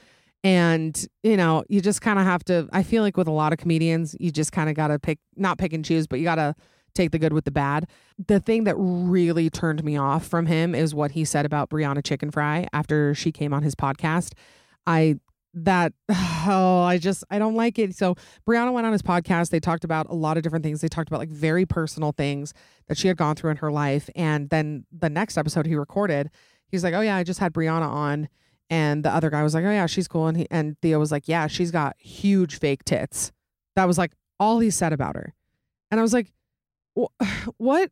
[0.43, 3.53] And, you know, you just kind of have to, I feel like with a lot
[3.53, 6.25] of comedians, you just kind of got to pick, not pick and choose, but you
[6.25, 6.55] got to
[6.95, 7.89] take the good with the bad.
[8.25, 12.03] The thing that really turned me off from him is what he said about Brianna
[12.03, 14.33] Chickenfry after she came on his podcast.
[14.87, 15.17] I,
[15.55, 17.97] that, oh, I just, I don't like it.
[17.97, 18.15] So
[18.47, 19.51] Brianna went on his podcast.
[19.51, 20.81] They talked about a lot of different things.
[20.81, 22.55] They talked about like very personal things
[22.89, 24.09] that she had gone through in her life.
[24.15, 26.31] And then the next episode he recorded,
[26.69, 28.29] he's like, oh, yeah, I just had Brianna on
[28.71, 31.11] and the other guy was like, "Oh yeah, she's cool." And he and Theo was
[31.11, 33.33] like, "Yeah, she's got huge fake tits."
[33.75, 35.35] That was like all he said about her.
[35.91, 36.33] And I was like,
[37.57, 37.91] "What?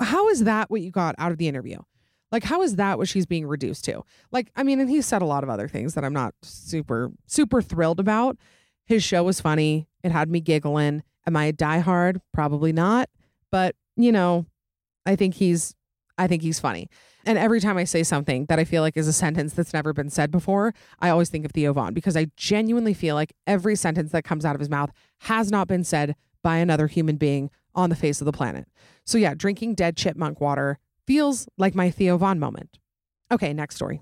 [0.00, 1.78] How is that what you got out of the interview?
[2.30, 4.02] Like, how is that what she's being reduced to?
[4.30, 7.10] Like, I mean, and he said a lot of other things that I'm not super
[7.26, 8.36] super thrilled about.
[8.84, 9.88] His show was funny.
[10.02, 11.02] It had me giggling.
[11.26, 12.20] Am I a diehard?
[12.32, 13.08] Probably not.
[13.50, 14.46] But you know,
[15.06, 15.74] I think he's
[16.18, 16.88] I think he's funny.
[17.24, 19.92] And every time I say something that I feel like is a sentence that's never
[19.92, 23.76] been said before, I always think of Theo Von because I genuinely feel like every
[23.76, 27.50] sentence that comes out of his mouth has not been said by another human being
[27.74, 28.66] on the face of the planet.
[29.04, 32.78] So, yeah, drinking dead chipmunk water feels like my Theo Von moment.
[33.30, 34.00] Okay, next story.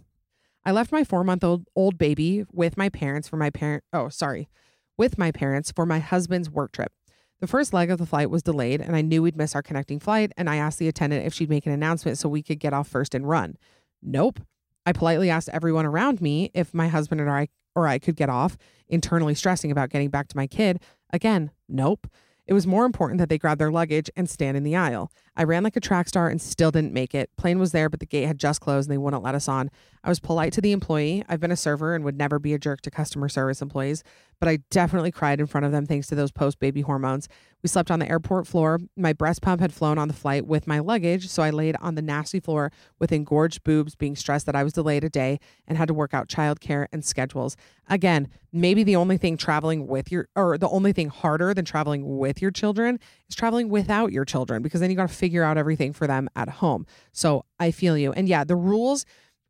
[0.65, 3.85] I left my four month old old baby with my parents for my parent.
[3.93, 4.49] Oh, sorry,
[4.97, 6.93] with my parents for my husband's work trip.
[7.41, 10.01] The first leg of the flight was delayed, and I knew we'd miss our connecting
[10.01, 10.33] flight.
[10.37, 12.89] And I asked the attendant if she'd make an announcement so we could get off
[12.89, 13.57] first and run.
[14.03, 14.41] Nope.
[14.87, 18.31] I politely asked everyone around me if my husband or I or I could get
[18.31, 18.57] off,
[18.89, 20.81] internally stressing about getting back to my kid.
[21.13, 22.09] Again, nope.
[22.47, 25.11] It was more important that they grab their luggage and stand in the aisle.
[25.37, 27.31] I ran like a track star and still didn't make it.
[27.37, 29.71] Plane was there, but the gate had just closed and they wouldn't let us on.
[30.03, 31.25] I was polite to the employee.
[31.29, 34.05] I've been a server and would never be a jerk to customer service employees,
[34.39, 37.29] but I definitely cried in front of them thanks to those post baby hormones.
[37.63, 38.79] We slept on the airport floor.
[38.97, 41.97] My breast pump had flown on the flight with my luggage, so I laid on
[41.97, 42.71] the nasty floor
[43.01, 46.15] with engorged boobs, being stressed that I was delayed a day and had to work
[46.15, 47.57] out childcare and schedules.
[47.89, 52.19] Again, maybe the only thing traveling with your, or the only thing harder than traveling
[52.19, 55.59] with your children is traveling without your children because then you got to figure out
[55.59, 56.87] everything for them at home.
[57.13, 58.13] So I feel you.
[58.13, 59.05] And yeah, the rules,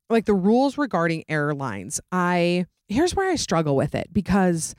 [0.08, 4.74] like the rules regarding airlines, I, here's where I struggle with it because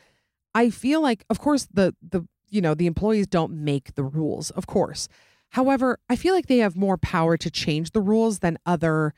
[0.53, 4.51] I feel like, of course, the, the, you know, the employees don't make the rules,
[4.51, 5.07] of course.
[5.51, 9.13] However, I feel like they have more power to change the rules than other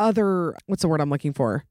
[0.00, 1.64] other what's the word I'm looking for?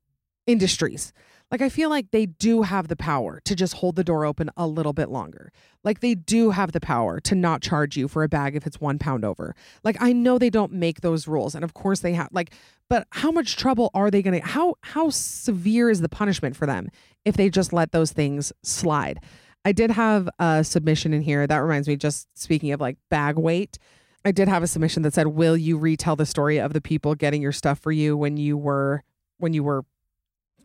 [0.47, 1.13] industries.
[1.49, 4.49] Like I feel like they do have the power to just hold the door open
[4.57, 5.51] a little bit longer.
[5.83, 8.81] Like they do have the power to not charge you for a bag if it's
[8.81, 9.55] one pound over.
[9.83, 12.27] Like I know they don't make those rules, and of course they have.
[12.33, 12.51] Like,
[12.89, 14.45] but how much trouble are they gonna?
[14.45, 16.89] How how severe is the punishment for them
[17.23, 19.21] if they just let those things slide?
[19.63, 21.95] I did have a submission in here that reminds me.
[21.95, 23.77] Just speaking of like bag weight,
[24.25, 27.15] I did have a submission that said, "Will you retell the story of the people
[27.15, 29.03] getting your stuff for you when you were
[29.37, 29.85] when you were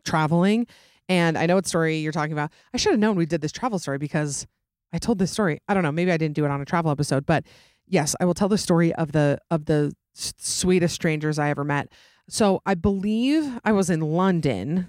[0.03, 0.67] traveling?"
[1.09, 2.51] And I know what story you're talking about.
[2.73, 4.47] I should have known we did this travel story because
[4.93, 5.59] I told this story.
[5.67, 7.45] I don't know, maybe I didn't do it on a travel episode, but
[7.87, 11.89] yes, I will tell the story of the of the sweetest strangers I ever met.
[12.29, 14.77] So I believe I was in London.
[14.77, 14.87] I'm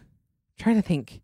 [0.58, 1.22] trying to think.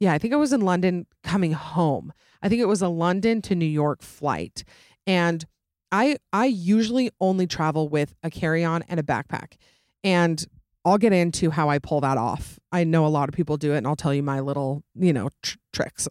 [0.00, 2.12] Yeah, I think I was in London coming home.
[2.42, 4.64] I think it was a London to New York flight.
[5.06, 5.44] And
[5.92, 9.54] I I usually only travel with a carry-on and a backpack.
[10.02, 10.44] And
[10.84, 12.58] I'll get into how I pull that off.
[12.72, 15.12] I know a lot of people do it and I'll tell you my little, you
[15.12, 16.08] know, tr- tricks.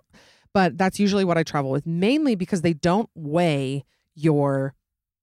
[0.54, 4.74] But that's usually what I travel with mainly because they don't weigh your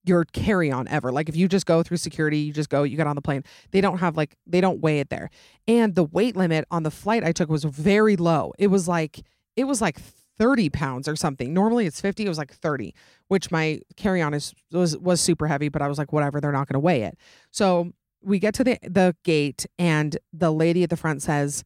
[0.07, 1.11] your carry-on ever.
[1.11, 3.43] Like if you just go through security, you just go, you get on the plane.
[3.71, 5.31] They don't have like they don't weigh it there.
[5.67, 8.53] And the weight limit on the flight I took was very low.
[8.59, 9.25] It was like
[9.57, 9.99] it was like
[10.39, 11.55] 30 pounds or something.
[11.55, 12.95] Normally it's 50, it was like 30,
[13.29, 16.69] which my carry-on is was was super heavy, but I was like whatever, they're not
[16.69, 17.17] going to weigh it.
[17.51, 17.93] So
[18.25, 21.65] we get to the the gate and the lady at the front says,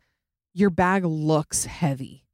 [0.55, 2.27] "Your bag looks heavy."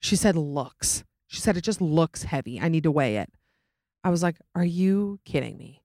[0.00, 1.04] She said looks.
[1.26, 2.60] She said it just looks heavy.
[2.60, 3.30] I need to weigh it.
[4.04, 5.82] I was like, "Are you kidding me?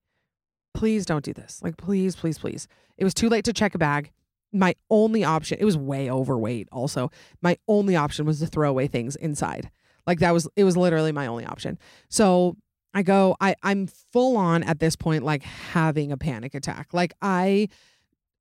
[0.73, 1.61] Please don't do this.
[1.63, 4.11] Like please, please, please." It was too late to check a bag.
[4.53, 7.11] My only option, it was way overweight also.
[7.41, 9.69] My only option was to throw away things inside.
[10.05, 11.77] Like that was it was literally my only option.
[12.09, 12.57] So
[12.93, 16.93] I go, I, I'm full on at this point, like having a panic attack.
[16.93, 17.69] Like I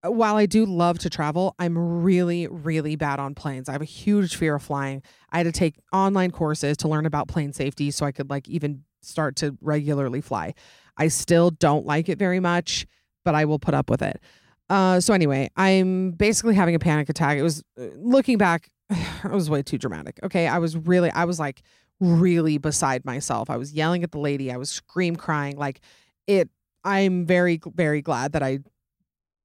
[0.02, 3.68] while I do love to travel, I'm really, really bad on planes.
[3.68, 5.02] I have a huge fear of flying.
[5.30, 8.48] I had to take online courses to learn about plane safety so I could like
[8.48, 10.54] even start to regularly fly.
[10.96, 12.86] I still don't like it very much,
[13.24, 14.20] but I will put up with it.
[14.68, 17.38] Uh, so anyway, I'm basically having a panic attack.
[17.38, 20.18] It was uh, looking back, it was way too dramatic.
[20.22, 21.62] Okay, I was really, I was like
[22.00, 23.50] really beside myself.
[23.50, 24.52] I was yelling at the lady.
[24.52, 25.56] I was scream crying.
[25.56, 25.80] Like
[26.26, 26.50] it.
[26.84, 28.60] I'm very, very glad that I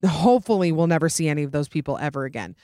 [0.06, 2.56] hopefully will never see any of those people ever again.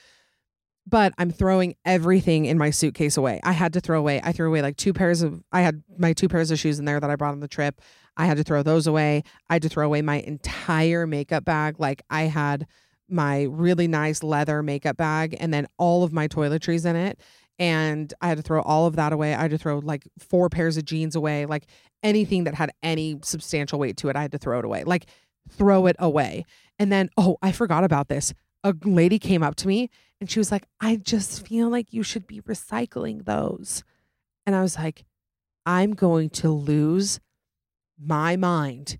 [0.86, 3.40] But I'm throwing everything in my suitcase away.
[3.42, 4.20] I had to throw away.
[4.22, 6.84] I threw away like two pairs of I had my two pairs of shoes in
[6.84, 7.80] there that I brought on the trip.
[8.16, 9.22] I had to throw those away.
[9.50, 11.78] I had to throw away my entire makeup bag.
[11.78, 12.66] Like I had
[13.08, 17.20] my really nice leather makeup bag and then all of my toiletries in it.
[17.58, 19.34] And I had to throw all of that away.
[19.34, 21.46] I had to throw like four pairs of jeans away.
[21.46, 21.66] Like
[22.02, 24.84] anything that had any substantial weight to it, I had to throw it away.
[24.84, 25.06] Like
[25.50, 26.44] throw it away.
[26.78, 28.32] And then, oh, I forgot about this.
[28.64, 29.90] A lady came up to me
[30.20, 33.84] and she was like, I just feel like you should be recycling those.
[34.46, 35.04] And I was like,
[35.66, 37.20] I'm going to lose
[38.00, 38.98] my mind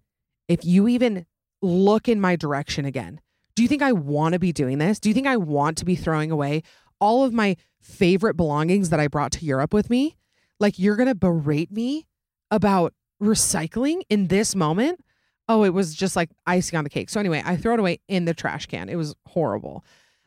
[0.48, 1.26] if you even
[1.62, 3.20] look in my direction again.
[3.56, 5.00] Do you think I want to be doing this?
[5.00, 6.62] Do you think I want to be throwing away
[7.00, 10.16] all of my favorite belongings that I brought to Europe with me?
[10.60, 12.06] Like, you're going to berate me
[12.50, 15.04] about recycling in this moment?
[15.48, 17.08] Oh, it was just like icing on the cake.
[17.08, 18.88] So anyway, I throw it away in the trash can.
[18.88, 19.84] It was horrible.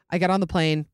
[0.09, 0.87] I got on the plane.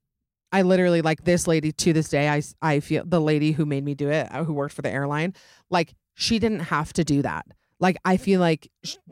[0.52, 2.30] I literally like this lady to this day.
[2.30, 4.92] I I feel the lady who made me do it, uh, who worked for the
[4.92, 5.34] airline,
[5.70, 7.46] like she didn't have to do that.
[7.80, 8.70] Like I feel like,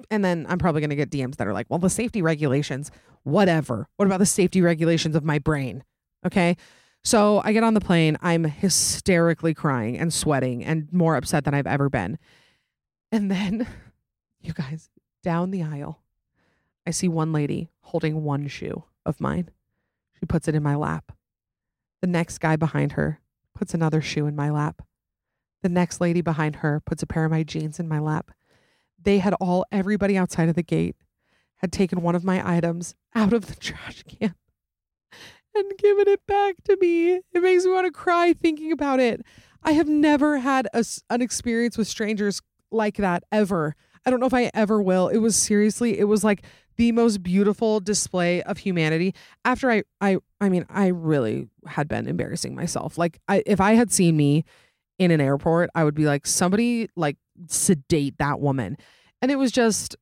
[0.09, 2.89] and then I'm probably gonna get DMs that are like, well, the safety regulations,
[3.23, 3.87] whatever.
[3.97, 5.83] What about the safety regulations of my brain?
[6.25, 6.57] Okay.
[7.03, 8.17] So I get on the plane.
[8.21, 12.17] I'm hysterically crying and sweating and more upset than I've ever been.
[13.11, 13.67] And then,
[14.41, 14.89] you guys,
[15.21, 16.01] down the aisle,
[16.87, 19.51] I see one lady holding one shoe of mine.
[20.19, 21.11] She puts it in my lap.
[22.01, 23.19] The next guy behind her
[23.53, 24.81] puts another shoe in my lap.
[25.61, 28.31] The next lady behind her puts a pair of my jeans in my lap.
[29.01, 30.95] They had all, everybody outside of the gate
[31.57, 34.33] had taken one of my items out of the trash can
[35.55, 37.13] and given it back to me.
[37.15, 39.21] It makes me want to cry thinking about it.
[39.63, 42.41] I have never had a, an experience with strangers
[42.71, 43.75] like that ever.
[44.05, 45.07] I don't know if I ever will.
[45.07, 46.45] It was seriously, it was like
[46.77, 49.15] the most beautiful display of humanity.
[49.43, 52.97] After I, I, I mean, I really had been embarrassing myself.
[52.97, 54.43] Like, I, if I had seen me
[54.99, 58.77] in an airport, I would be like, somebody like sedate that woman.
[59.21, 59.95] And it was just,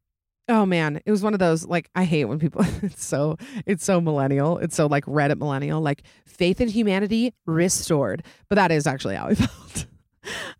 [0.49, 2.65] oh man, it was one of those like I hate when people.
[2.83, 4.57] It's so, it's so millennial.
[4.57, 5.81] It's so like Reddit millennial.
[5.81, 8.23] Like faith in humanity restored.
[8.49, 9.85] But that is actually how I felt.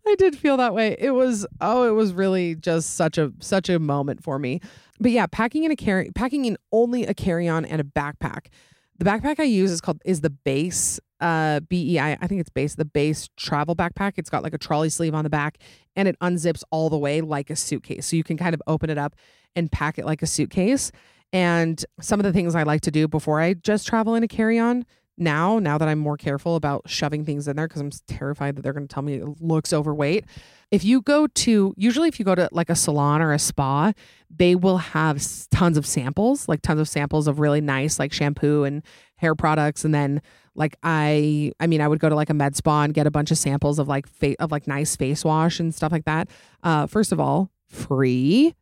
[0.06, 0.96] I did feel that way.
[0.98, 4.60] It was oh, it was really just such a such a moment for me.
[5.00, 8.46] But yeah, packing in a carry packing in only a carry-on and a backpack.
[8.96, 12.16] The backpack I use is called is the Béis uh BEI.
[12.20, 14.14] I think it's Béis the Béis travel backpack.
[14.16, 15.58] It's got like a trolley sleeve on the back
[15.96, 18.06] and it unzips all the way like a suitcase.
[18.06, 19.16] So you can kind of open it up
[19.56, 20.92] and pack it like a suitcase.
[21.32, 24.28] And some of the things I like to do before I just travel in a
[24.28, 28.56] carry-on now, now that I'm more careful about shoving things in there because I'm terrified
[28.56, 30.24] that they're going to tell me it looks overweight.
[30.70, 33.92] If you go to, usually if you go to like a salon or a spa,
[34.28, 38.64] they will have tons of samples, like tons of samples of really nice like shampoo
[38.64, 38.82] and
[39.16, 39.84] hair products.
[39.84, 40.20] And then
[40.56, 43.10] like I, I mean, I would go to like a med spa and get a
[43.10, 46.28] bunch of samples of like fa- of like nice face wash and stuff like that.
[46.62, 48.54] Uh, first of all, free.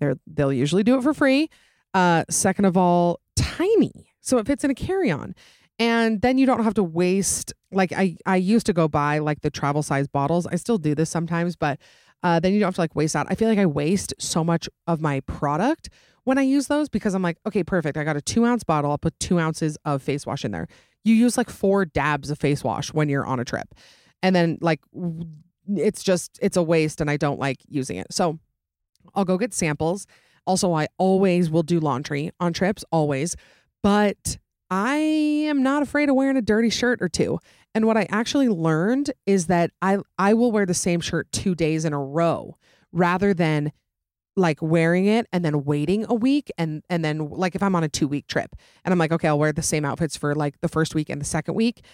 [0.00, 1.48] They're they'll usually do it for free.
[1.94, 5.34] Uh, second of all, tiny, so it fits in a carry on
[5.78, 9.40] and then you don't have to waste like i i used to go buy like
[9.40, 10.46] the travel size bottles.
[10.46, 11.78] I still do this sometimes but
[12.22, 14.42] uh, then you don't have to like waste out i feel like i waste so
[14.42, 15.90] much of my product
[16.24, 17.96] when i use those because i'm like okay perfect.
[17.96, 18.90] I got a two ounce bottle.
[18.90, 20.66] I'll put two ounces of face wash in there.
[21.04, 23.74] You use like four dabs of face wash when you're on a trip.
[24.22, 24.80] And then like
[25.68, 28.06] it's just it's a waste and i don't like using it.
[28.10, 28.38] So
[29.14, 30.06] i'll go get samples.
[30.46, 33.36] Also i always will do laundry on trips always.
[33.82, 34.38] But
[34.70, 37.38] I am not afraid of wearing a dirty shirt or two.
[37.74, 41.54] And what I actually learned is that I I will wear the same shirt 2
[41.54, 42.56] days in a row
[42.92, 43.72] rather than
[44.36, 47.84] like wearing it and then waiting a week and and then like if I'm on
[47.84, 50.60] a 2 week trip and I'm like okay, I'll wear the same outfits for like
[50.60, 51.84] the first week and the second week.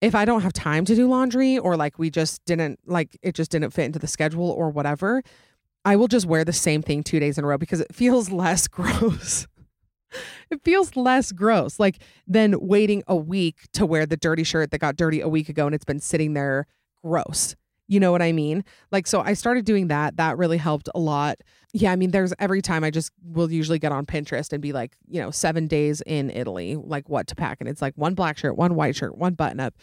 [0.00, 3.34] If I don't have time to do laundry or like we just didn't like it
[3.34, 5.22] just didn't fit into the schedule or whatever,
[5.84, 8.30] I will just wear the same thing 2 days in a row because it feels
[8.30, 9.46] less gross
[10.50, 14.78] it feels less gross like than waiting a week to wear the dirty shirt that
[14.78, 16.66] got dirty a week ago and it's been sitting there
[17.02, 17.54] gross.
[17.88, 18.64] You know what i mean?
[18.90, 20.16] Like so i started doing that.
[20.16, 21.38] That really helped a lot.
[21.74, 24.72] Yeah i mean there's every time i just will usually get on pinterest and be
[24.72, 28.14] like you know seven days in italy like what to pack and it's like one
[28.14, 29.74] black shirt one white shirt one button up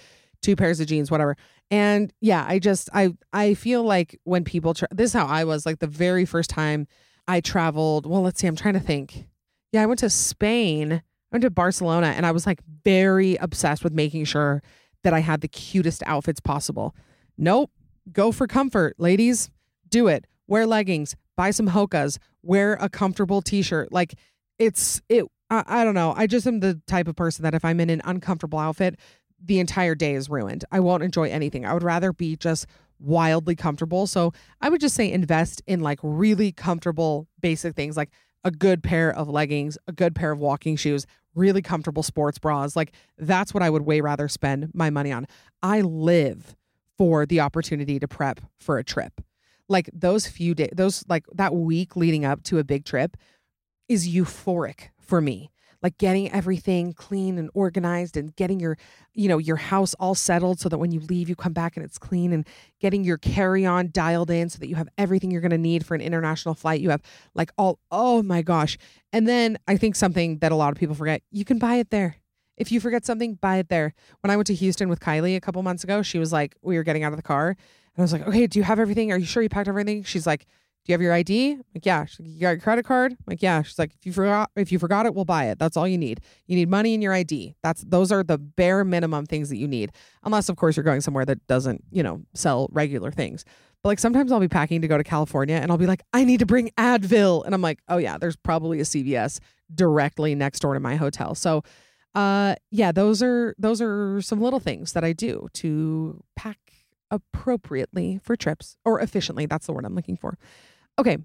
[0.42, 1.36] two pairs of jeans whatever.
[1.72, 5.44] And yeah i just i i feel like when people tra- this is how i
[5.44, 6.88] was like the very first time
[7.28, 9.28] i traveled well let's see i'm trying to think
[9.72, 10.94] yeah, I went to Spain.
[10.94, 11.02] I
[11.32, 14.64] went to Barcelona and I was like very obsessed with making sure
[15.04, 16.96] that I had the cutest outfits possible.
[17.38, 17.72] Nope.
[18.12, 19.50] Go for comfort, ladies.
[19.90, 20.26] Do it.
[20.48, 23.92] Wear leggings, buy some hokas, wear a comfortable t-shirt.
[23.92, 24.16] Like
[24.58, 26.14] it's it I, I don't know.
[26.16, 28.98] I just am the type of person that if I'm in an uncomfortable outfit,
[29.44, 30.66] the entire day is ruined.
[30.72, 31.66] I won't enjoy anything.
[31.66, 32.66] I would rather be just
[33.00, 34.08] wildly comfortable.
[34.08, 38.10] So I would just say invest in like really comfortable basic things like
[38.44, 42.76] a good pair of leggings, a good pair of walking shoes, really comfortable sports bras.
[42.76, 45.28] Like that's what I would way rather spend my money on.
[45.62, 46.56] I live
[46.98, 49.22] for the opportunity to prep for a trip.
[49.68, 53.16] Like those few days, those like that week leading up to a big trip
[53.88, 58.78] is euphoric for me like getting everything clean and organized and getting your
[59.14, 61.86] you know your house all settled so that when you leave you come back and
[61.86, 62.48] it's clean and
[62.80, 65.96] getting your carry-on dialed in so that you have everything you're going to need for
[65.96, 66.82] an international flight.
[66.82, 67.02] You have
[67.34, 68.78] like all oh my gosh.
[69.14, 71.90] And then i think something that a lot of people forget you can buy it
[71.90, 72.18] there.
[72.58, 73.94] If you forget something buy it there.
[74.22, 76.76] When i went to houston with kylie a couple months ago she was like we
[76.78, 77.58] were getting out of the car and
[77.98, 79.12] i was like okay do you have everything?
[79.12, 80.04] Are you sure you packed everything?
[80.04, 80.46] She's like
[80.90, 81.52] you have your ID?
[81.52, 82.06] I'm like, yeah.
[82.06, 83.12] She's like, you got your credit card?
[83.14, 83.62] I'm like, yeah.
[83.62, 85.60] She's like, if you forgot, if you forgot it, we'll buy it.
[85.60, 86.22] That's all you need.
[86.48, 87.56] You need money and your ID.
[87.64, 89.92] That's those are the bare minimum things that you need,
[90.24, 93.46] unless of course you're going somewhere that doesn't, you know, sell regular things.
[93.84, 96.26] But like sometimes I'll be packing to go to California and I'll be like, I
[96.26, 99.40] need to bring Advil, and I'm like, oh yeah, there's probably a CVS
[99.74, 101.36] directly next door to my hotel.
[101.36, 101.64] So,
[102.16, 106.58] uh, yeah, those are those are some little things that I do to pack
[107.12, 109.46] appropriately for trips or efficiently.
[109.46, 110.38] That's the word I'm looking for.
[111.00, 111.18] Okay,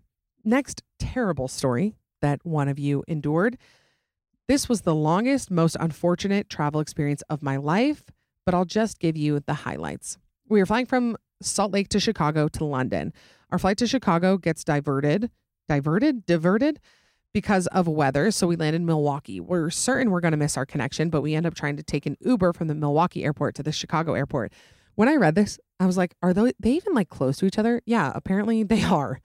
[0.45, 3.59] next terrible story that one of you endured.
[4.47, 8.05] This was the longest, most unfortunate travel experience of my life,
[8.47, 10.17] but I'll just give you the highlights.
[10.49, 13.13] We were flying from Salt Lake to Chicago to London.
[13.51, 15.29] Our flight to Chicago gets diverted,
[15.69, 16.79] diverted, diverted
[17.33, 18.31] because of weather.
[18.31, 19.41] So we land in Milwaukee.
[19.41, 22.07] We're certain we're going to miss our connection, but we end up trying to take
[22.07, 24.53] an Uber from the Milwaukee airport to the Chicago airport.
[24.95, 27.59] When I read this, I was like, are they, they even like close to each
[27.59, 27.83] other?
[27.87, 29.21] Yeah, apparently they are.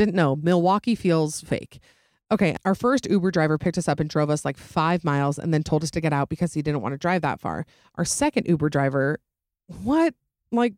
[0.00, 0.34] Didn't know.
[0.34, 1.78] Milwaukee feels fake.
[2.32, 5.52] Okay, our first Uber driver picked us up and drove us like five miles and
[5.52, 7.66] then told us to get out because he didn't want to drive that far.
[7.96, 9.20] Our second Uber driver,
[9.82, 10.14] what?
[10.50, 10.72] Like,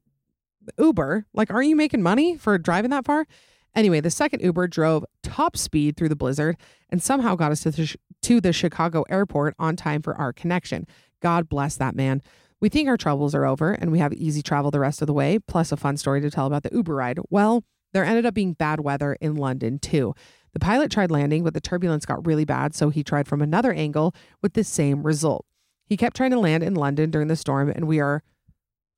[0.76, 1.26] Uber?
[1.34, 3.28] Like, aren't you making money for driving that far?
[3.76, 6.56] Anyway, the second Uber drove top speed through the blizzard
[6.90, 10.84] and somehow got us to the, to the Chicago airport on time for our connection.
[11.20, 12.22] God bless that man.
[12.58, 15.12] We think our troubles are over and we have easy travel the rest of the
[15.12, 17.20] way, plus a fun story to tell about the Uber ride.
[17.30, 20.14] Well, there ended up being bad weather in London too.
[20.52, 23.72] The pilot tried landing, but the turbulence got really bad, so he tried from another
[23.72, 25.46] angle with the same result.
[25.86, 28.22] He kept trying to land in London during the storm, and we are,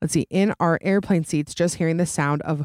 [0.03, 2.65] let's see, in our airplane seats, just hearing the sound of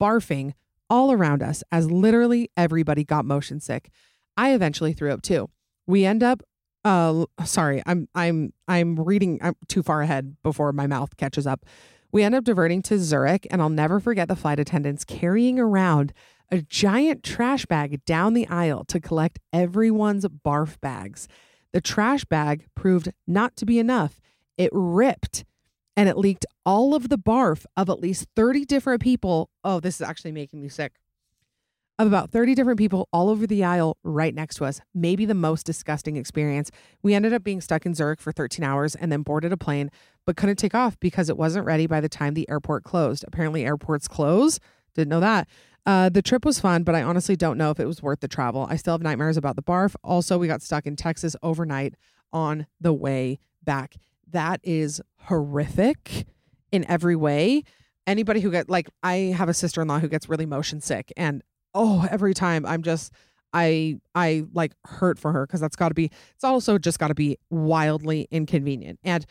[0.00, 0.52] barfing
[0.88, 3.90] all around us as literally everybody got motion sick.
[4.36, 5.50] I eventually threw up too.
[5.86, 6.42] We end up
[6.84, 11.66] uh sorry i'm i'm i'm reading i'm too far ahead before my mouth catches up
[12.12, 16.12] we end up diverting to zurich and i'll never forget the flight attendants carrying around
[16.50, 21.28] a giant trash bag down the aisle to collect everyone's barf bags.
[21.72, 24.20] The trash bag proved not to be enough.
[24.56, 25.44] It ripped
[25.96, 29.50] and it leaked all of the barf of at least 30 different people.
[29.62, 30.94] Oh this is actually making me sick
[31.98, 34.80] of about 30 different people all over the aisle right next to us.
[34.94, 36.70] Maybe the most disgusting experience.
[37.02, 39.90] We ended up being stuck in Zurich for 13 hours and then boarded a plane,
[40.24, 43.24] but couldn't take off because it wasn't ready by the time the airport closed.
[43.26, 44.60] Apparently, airports close.
[44.94, 45.48] Didn't know that.
[45.86, 48.28] Uh, the trip was fun, but I honestly don't know if it was worth the
[48.28, 48.66] travel.
[48.68, 49.94] I still have nightmares about the barf.
[50.04, 51.94] Also, we got stuck in Texas overnight
[52.32, 53.96] on the way back.
[54.30, 56.26] That is horrific
[56.70, 57.64] in every way.
[58.06, 61.12] Anybody who get like, I have a sister in law who gets really motion sick,
[61.16, 61.42] and
[61.74, 63.12] oh, every time I'm just
[63.52, 67.08] I I like hurt for her because that's got to be it's also just got
[67.08, 68.98] to be wildly inconvenient.
[69.02, 69.24] And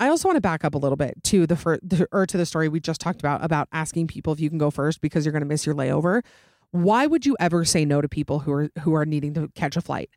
[0.00, 2.46] I also want to back up a little bit to the first or to the
[2.46, 5.32] story we just talked about about asking people if you can go first because you're
[5.32, 6.22] going to miss your layover.
[6.70, 9.76] Why would you ever say no to people who are who are needing to catch
[9.76, 10.10] a flight?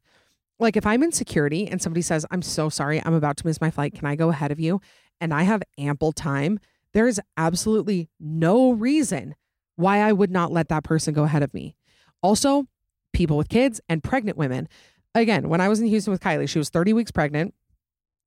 [0.58, 3.60] Like if I'm in security and somebody says, "I'm so sorry, I'm about to miss
[3.60, 3.94] my flight.
[3.94, 4.82] Can I go ahead of you?"
[5.22, 6.60] and I have ample time,
[6.94, 9.36] there is absolutely no reason
[9.76, 11.76] why I would not let that person go ahead of me.
[12.22, 12.68] Also,
[13.14, 14.68] people with kids and pregnant women.
[15.14, 17.54] Again, when I was in Houston with Kylie, she was 30 weeks pregnant,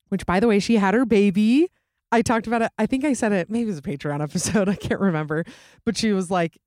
[0.08, 1.68] which by the way, she had her baby.
[2.10, 2.72] I talked about it.
[2.78, 4.68] I think I said it, maybe it was a Patreon episode.
[4.68, 5.44] I can't remember.
[5.84, 6.58] But she was like,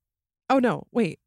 [0.48, 1.18] oh no, wait.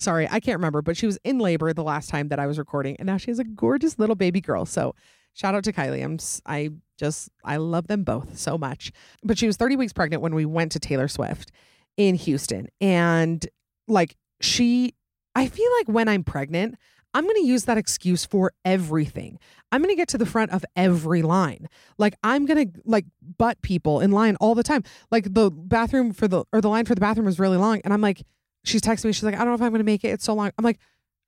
[0.00, 0.82] Sorry, I can't remember.
[0.82, 2.96] But she was in labor the last time that I was recording.
[2.98, 4.66] And now she has a gorgeous little baby girl.
[4.66, 4.94] So
[5.34, 6.02] shout out to Kylie.
[6.02, 8.92] I'm, I just, I love them both so much.
[9.22, 11.52] But she was 30 weeks pregnant when we went to Taylor Swift
[11.96, 12.68] in Houston.
[12.80, 13.46] And
[13.88, 14.94] like she,
[15.34, 16.76] I feel like when I'm pregnant,
[17.14, 19.38] I'm going to use that excuse for everything.
[19.70, 21.68] I'm going to get to the front of every line.
[21.96, 23.06] Like I'm going to like
[23.38, 24.82] butt people in line all the time.
[25.12, 27.94] Like the bathroom for the or the line for the bathroom is really long and
[27.94, 28.22] I'm like
[28.64, 30.08] she's texting me she's like I don't know if I'm going to make it.
[30.08, 30.50] It's so long.
[30.58, 30.80] I'm like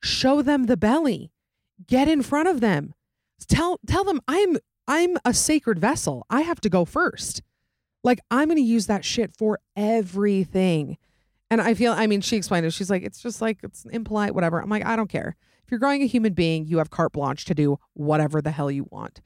[0.02, 1.30] show them the belly.
[1.86, 2.94] Get in front of them.
[3.48, 4.56] Tell tell them I'm
[4.88, 6.26] I'm a sacred vessel.
[6.28, 7.42] I have to go first.
[8.06, 10.96] Like I'm going to use that shit for everything.
[11.50, 12.72] And I feel, I mean, she explained it.
[12.72, 14.62] She's like, it's just like, it's impolite, whatever.
[14.62, 15.36] I'm like, I don't care.
[15.64, 18.70] If you're growing a human being, you have carte blanche to do whatever the hell
[18.70, 19.20] you want.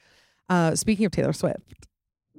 [0.48, 1.88] Uh, speaking of Taylor Swift,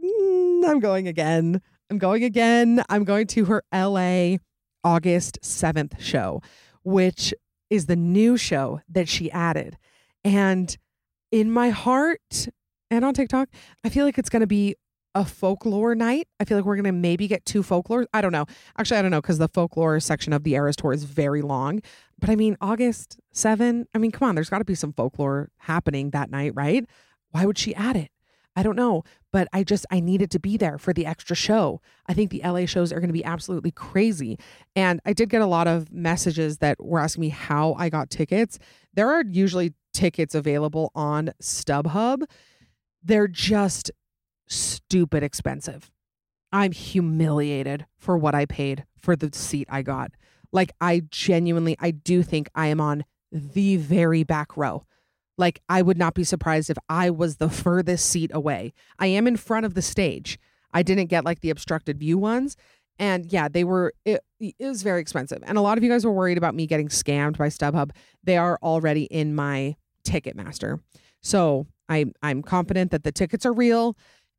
[0.04, 1.62] mm, I'm going again.
[1.92, 2.84] I'm going again.
[2.90, 4.38] I'm going to her LA
[4.84, 6.42] August 7th show,
[6.84, 7.36] which
[7.70, 9.78] is the new show that she added.
[10.24, 10.76] And
[11.32, 12.48] in my heart
[12.90, 13.50] and on TikTok,
[13.84, 14.76] I feel like it's going to be
[15.14, 16.28] a folklore night.
[16.40, 18.06] I feel like we're going to maybe get two folklore.
[18.14, 18.46] I don't know.
[18.78, 21.82] Actually, I don't know because the folklore section of the Eras tour is very long.
[22.20, 25.50] But I mean, August 7, I mean, come on, there's got to be some folklore
[25.58, 26.86] happening that night, right?
[27.32, 28.12] Why would she add it?
[28.56, 31.80] I don't know, but I just I needed to be there for the extra show.
[32.08, 34.38] I think the LA shows are going to be absolutely crazy.
[34.76, 38.10] And I did get a lot of messages that were asking me how I got
[38.10, 38.60] tickets.
[38.94, 42.24] There are usually tickets available on StubHub.
[43.04, 43.90] They're just
[44.52, 45.92] stupid expensive.
[46.52, 50.12] I'm humiliated for what I paid for the seat I got.
[50.52, 54.86] Like, I genuinely, I do think I am on the very back row.
[55.38, 58.74] Like, I would not be surprised if I was the furthest seat away.
[59.00, 60.38] I am in front of the stage.
[60.74, 62.58] I didn't get like the obstructed view ones.
[63.00, 64.22] And yeah, they were, it,
[64.60, 65.42] was very expensive.
[65.46, 67.92] And a lot of you guys were worried about me getting scammed by StubHub.
[68.24, 70.80] They are already in my Ticketmaster.
[71.22, 73.98] So I, I'm confident that the tickets are real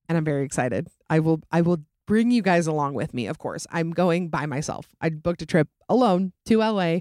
[0.08, 0.88] and I'm very excited.
[1.10, 3.66] I will I will bring you guys along with me, of course.
[3.70, 4.88] I'm going by myself.
[5.00, 7.00] I booked a trip alone to LA.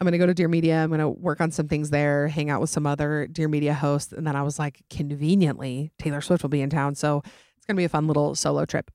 [0.00, 0.76] I'm going to go to Dear Media.
[0.76, 3.74] I'm going to work on some things there, hang out with some other Dear Media
[3.74, 4.12] hosts.
[4.12, 6.94] And then I was like, conveniently, Taylor Swift will be in town.
[6.94, 7.22] So
[7.56, 8.90] it's going to be a fun little solo trip.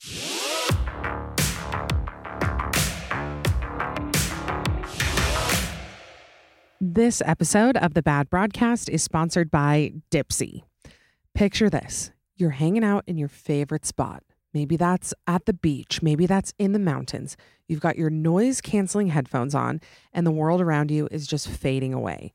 [6.79, 10.63] This episode of the Bad Broadcast is sponsored by Dipsea.
[11.33, 14.23] Picture this you're hanging out in your favorite spot.
[14.53, 17.35] Maybe that's at the beach, maybe that's in the mountains.
[17.67, 19.81] You've got your noise canceling headphones on,
[20.13, 22.33] and the world around you is just fading away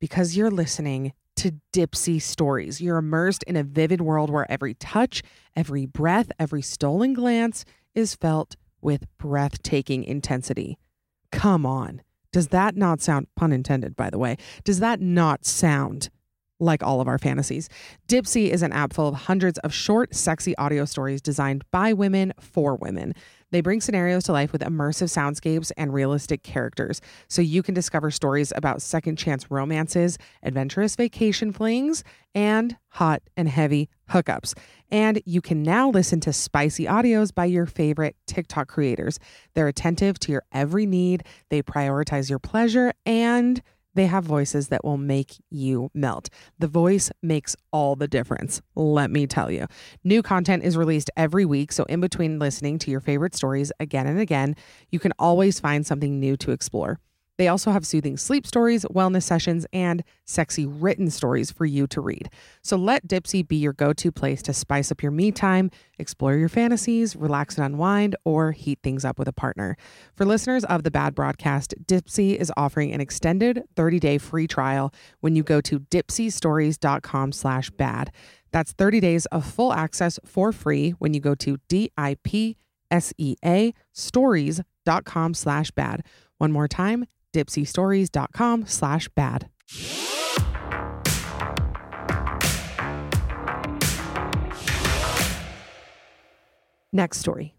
[0.00, 2.80] because you're listening to Dipsea stories.
[2.80, 5.22] You're immersed in a vivid world where every touch,
[5.54, 10.78] every breath, every stolen glance is felt with breathtaking intensity.
[11.30, 12.02] Come on.
[12.32, 16.10] Does that not sound, pun intended, by the way, does that not sound
[16.60, 17.68] like all of our fantasies.
[18.06, 22.32] Dipsea is an app full of hundreds of short, sexy audio stories designed by women
[22.38, 23.14] for women.
[23.50, 28.10] They bring scenarios to life with immersive soundscapes and realistic characters, so you can discover
[28.10, 34.56] stories about second chance romances, adventurous vacation flings, and hot and heavy hookups.
[34.90, 39.18] And you can now listen to spicy audios by your favorite TikTok creators.
[39.54, 43.60] They're attentive to your every need, they prioritize your pleasure, and
[43.94, 46.28] they have voices that will make you melt.
[46.58, 49.66] The voice makes all the difference, let me tell you.
[50.04, 54.06] New content is released every week, so in between listening to your favorite stories again
[54.06, 54.56] and again,
[54.90, 57.00] you can always find something new to explore.
[57.40, 62.02] They also have soothing sleep stories, wellness sessions, and sexy written stories for you to
[62.02, 62.28] read.
[62.62, 66.34] So let Dipsea be your go to place to spice up your me time, explore
[66.34, 69.78] your fantasies, relax and unwind, or heat things up with a partner.
[70.14, 75.34] For listeners of the Bad Broadcast, Dipsea is offering an extended 30-day free trial when
[75.34, 78.12] you go to dipseastories.com slash bad.
[78.52, 82.54] That's 30 days of full access for free when you go to D-I-P-S-E-A
[83.94, 86.04] stories.com slash bad.
[86.36, 89.48] One more time, dipseastories.com slash bad.
[96.92, 97.54] Next story.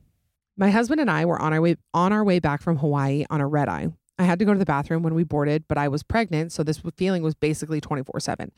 [0.57, 3.39] My husband and I were on our way on our way back from Hawaii on
[3.41, 3.88] a red eye.
[4.19, 6.63] I had to go to the bathroom when we boarded, but I was pregnant, so
[6.63, 8.51] this feeling was basically 24/7.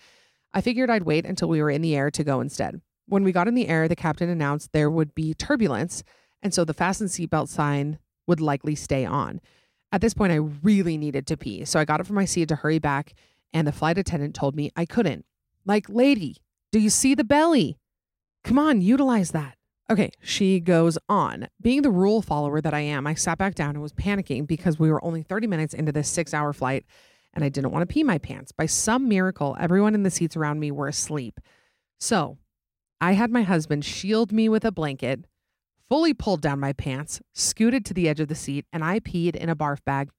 [0.53, 2.82] I figured I'd wait until we were in the air to go instead.
[3.07, 6.03] When we got in the air, the captain announced there would be turbulence,
[6.41, 9.39] and so the fasten seatbelt sign would likely stay on.
[9.93, 11.63] At this point, I really needed to pee.
[11.63, 13.13] So I got up from my seat to hurry back,
[13.53, 15.25] and the flight attendant told me I couldn't.
[15.65, 16.37] Like, lady,
[16.71, 17.77] do you see the belly?
[18.43, 19.55] Come on, utilize that.
[19.89, 21.47] Okay, she goes on.
[21.61, 24.79] Being the rule follower that I am, I sat back down and was panicking because
[24.79, 26.85] we were only 30 minutes into this six hour flight
[27.33, 28.51] and I didn't want to pee my pants.
[28.51, 31.39] By some miracle, everyone in the seats around me were asleep.
[31.99, 32.37] So
[33.01, 35.25] I had my husband shield me with a blanket,
[35.89, 39.36] fully pulled down my pants, scooted to the edge of the seat, and I peed
[39.36, 40.09] in a barf bag.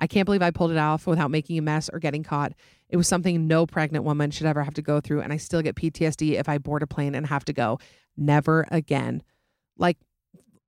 [0.00, 2.52] I can't believe I pulled it off without making a mess or getting caught.
[2.88, 5.62] It was something no pregnant woman should ever have to go through, and I still
[5.62, 7.78] get PTSD if I board a plane and have to go.
[8.16, 9.22] Never again.
[9.78, 9.98] Like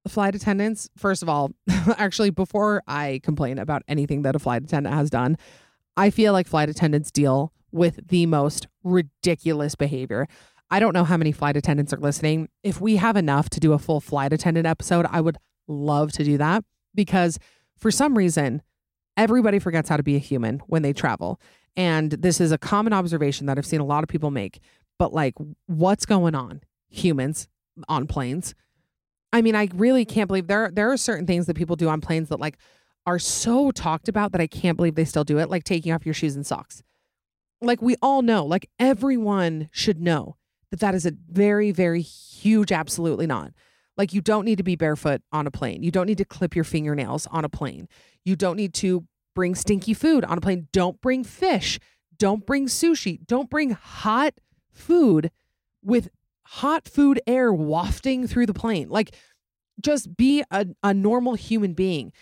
[0.07, 1.51] flight attendants, first of all,
[1.99, 5.37] actually, before I complain about anything that a flight attendant has done,
[5.97, 10.29] I feel like flight attendants deal with the most ridiculous behavior.
[10.75, 12.49] I don't know how many flight attendants are listening.
[12.65, 16.25] If we have enough to do a full flight attendant episode, I would love to
[16.25, 16.65] do that
[16.97, 17.39] because
[17.77, 18.61] for some reason,
[19.17, 21.41] everybody forgets how to be a human when they travel.
[21.77, 24.59] And this is a common observation that I've seen a lot of people make.
[24.99, 25.35] But like,
[25.67, 26.61] what's going on?
[26.89, 27.47] Humans
[27.89, 28.57] on planes.
[29.33, 32.01] I mean, I really can't believe there there are certain things that people do on
[32.01, 32.59] planes that like
[33.07, 36.05] are so talked about that I can't believe they still do it, like taking off
[36.05, 36.83] your shoes and socks.
[37.61, 40.35] Like we all know, like everyone should know
[40.75, 43.53] that that is a very, very huge absolutely not.
[43.97, 45.85] Like you don't need to be barefoot on a plane.
[45.85, 47.89] You don't need to clip your fingernails on a plane.
[48.25, 49.07] You don't need to
[49.37, 50.67] bring stinky food on a plane.
[50.73, 51.79] Don't bring fish.
[52.19, 53.25] Don't bring sushi.
[53.25, 54.35] Don't bring hot
[54.73, 55.31] food
[55.81, 56.09] with
[56.43, 58.89] hot food air wafting through the plane.
[58.89, 59.15] Like
[59.81, 62.13] just be a, a normal human being.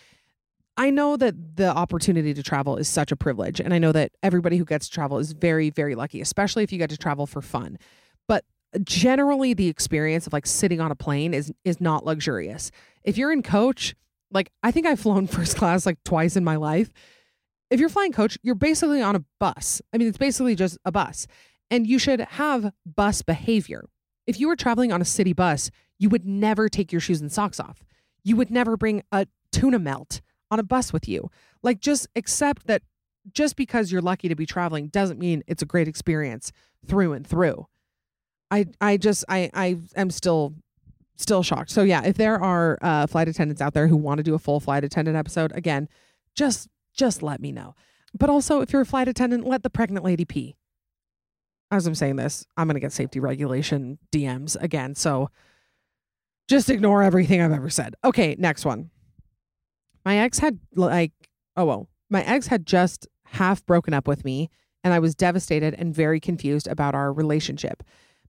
[0.77, 3.59] I know that the opportunity to travel is such a privilege.
[3.59, 6.71] And I know that everybody who gets to travel is very, very lucky, especially if
[6.71, 7.79] you get to travel for fun.
[8.27, 8.45] But
[8.83, 12.71] generally the experience of like sitting on a plane is is not luxurious.
[13.03, 13.95] If you're in coach,
[14.31, 16.91] like I think I've flown first class like twice in my life.
[17.69, 19.81] If you're flying coach, you're basically on a bus.
[19.93, 21.25] I mean, it's basically just a bus.
[21.71, 23.85] And you should have bus behavior.
[24.27, 27.31] If you were traveling on a city bus, you would never take your shoes and
[27.31, 27.83] socks off.
[28.23, 30.21] You would never bring a tuna melt
[30.51, 31.29] on a bus with you.
[31.63, 32.83] Like just accept that
[33.31, 36.51] just because you're lucky to be traveling doesn't mean it's a great experience
[36.85, 37.65] through and through.
[38.53, 40.53] I I just I I am still
[41.17, 41.71] still shocked.
[41.71, 44.39] So yeah, if there are uh, flight attendants out there who want to do a
[44.39, 45.89] full flight attendant episode, again,
[46.35, 47.73] just just let me know.
[48.13, 50.55] But also, if you're a flight attendant, let the pregnant lady pee.
[51.71, 54.93] As I'm saying this, I'm gonna get safety regulation DMs again.
[54.93, 55.31] So
[56.47, 57.95] just ignore everything I've ever said.
[58.05, 58.91] Okay, next one.
[60.05, 61.11] My ex had like
[61.57, 64.51] oh well, my ex had just half broken up with me,
[64.83, 67.81] and I was devastated and very confused about our relationship.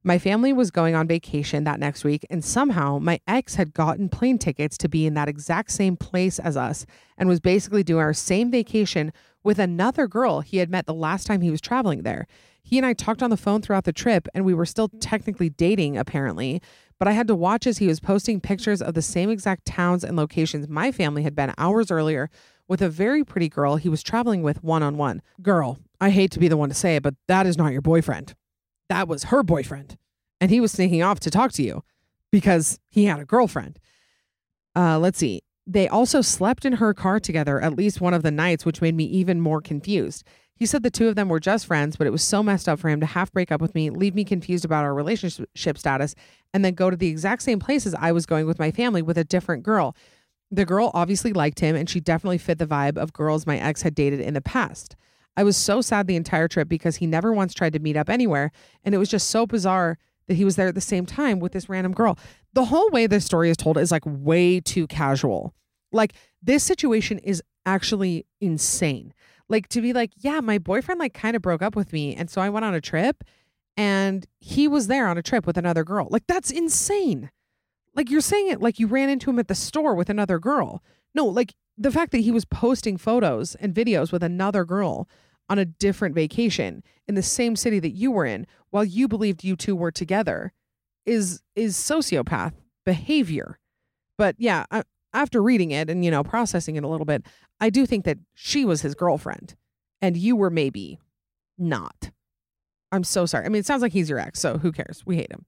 [0.07, 4.11] My family was going on vacation that next week, and somehow my ex had gotten
[4.11, 6.84] plane tickets to be in that exact same place as us
[7.16, 11.26] and was basically doing our same vacation with another girl he had met the last
[11.26, 12.26] time he was traveling there.
[12.62, 15.48] He and I talked on the phone throughout the trip, and we were still technically
[15.48, 16.61] dating, apparently.
[16.98, 20.05] But I had to watch as he was posting pictures of the same exact towns
[20.05, 22.28] and locations my family had been hours earlier
[22.68, 25.22] with a very pretty girl he was traveling with one on one.
[25.40, 27.80] Girl, I hate to be the one to say it, but that is not your
[27.80, 28.34] boyfriend.
[28.89, 29.97] That was her boyfriend.
[30.41, 31.82] And he was sneaking off to talk to you
[32.30, 33.78] because he had a girlfriend.
[34.76, 35.43] Uh, let's see.
[35.66, 38.95] They also slept in her car together at least one of the nights, which made
[38.95, 40.24] me even more confused.
[40.57, 42.78] He said the two of them were just friends, but it was so messed up
[42.78, 46.14] for him to half break up with me, leave me confused about our relationship status,
[46.53, 49.18] and then go to the exact same places I was going with my family with
[49.18, 49.97] a different girl.
[50.51, 53.82] The girl obviously liked him, and she definitely fit the vibe of girls my ex
[53.82, 54.95] had dated in the past.
[55.37, 58.09] I was so sad the entire trip because he never once tried to meet up
[58.09, 58.53] anywhere,
[58.85, 61.53] and it was just so bizarre that he was there at the same time with
[61.53, 62.18] this random girl.
[62.53, 65.55] The whole way this story is told is like way too casual.
[65.93, 69.12] Like this situation is actually insane.
[69.49, 72.30] Like to be like, yeah, my boyfriend like kind of broke up with me, and
[72.30, 73.24] so I went on a trip
[73.76, 76.07] and he was there on a trip with another girl.
[76.11, 77.30] Like that's insane.
[77.95, 80.82] Like you're saying it like you ran into him at the store with another girl.
[81.14, 85.09] No, like the fact that he was posting photos and videos with another girl
[85.49, 89.45] on a different vacation in the same city that you were in while you believed
[89.45, 90.53] you two were together
[91.05, 92.55] is is sociopath
[92.87, 93.59] behavior.
[94.16, 97.25] But yeah, I, after reading it and you know processing it a little bit,
[97.61, 99.55] I do think that she was his girlfriend
[100.01, 100.99] and you were maybe
[101.59, 102.11] not.
[102.93, 103.45] I'm so sorry.
[103.45, 105.03] I mean, it sounds like he's your ex, so who cares?
[105.05, 105.45] We hate him.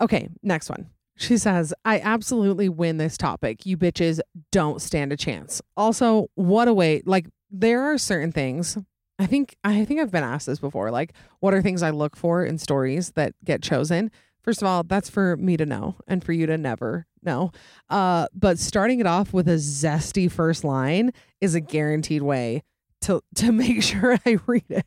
[0.00, 0.90] Okay, next one.
[1.18, 3.66] She says, I absolutely win this topic.
[3.66, 4.20] You bitches
[4.52, 5.60] don't stand a chance.
[5.76, 8.78] Also, what a way, like, there are certain things.
[9.18, 10.92] I think I think I've been asked this before.
[10.92, 14.12] Like, what are things I look for in stories that get chosen?
[14.42, 17.50] First of all, that's for me to know and for you to never know.
[17.90, 22.62] Uh, but starting it off with a zesty first line is a guaranteed way
[23.02, 24.86] to to make sure I read it.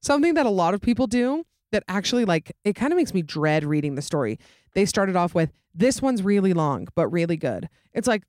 [0.00, 3.22] Something that a lot of people do that actually like it kind of makes me
[3.22, 4.38] dread reading the story.
[4.74, 7.68] They started off with this one's really long but really good.
[7.92, 8.22] It's like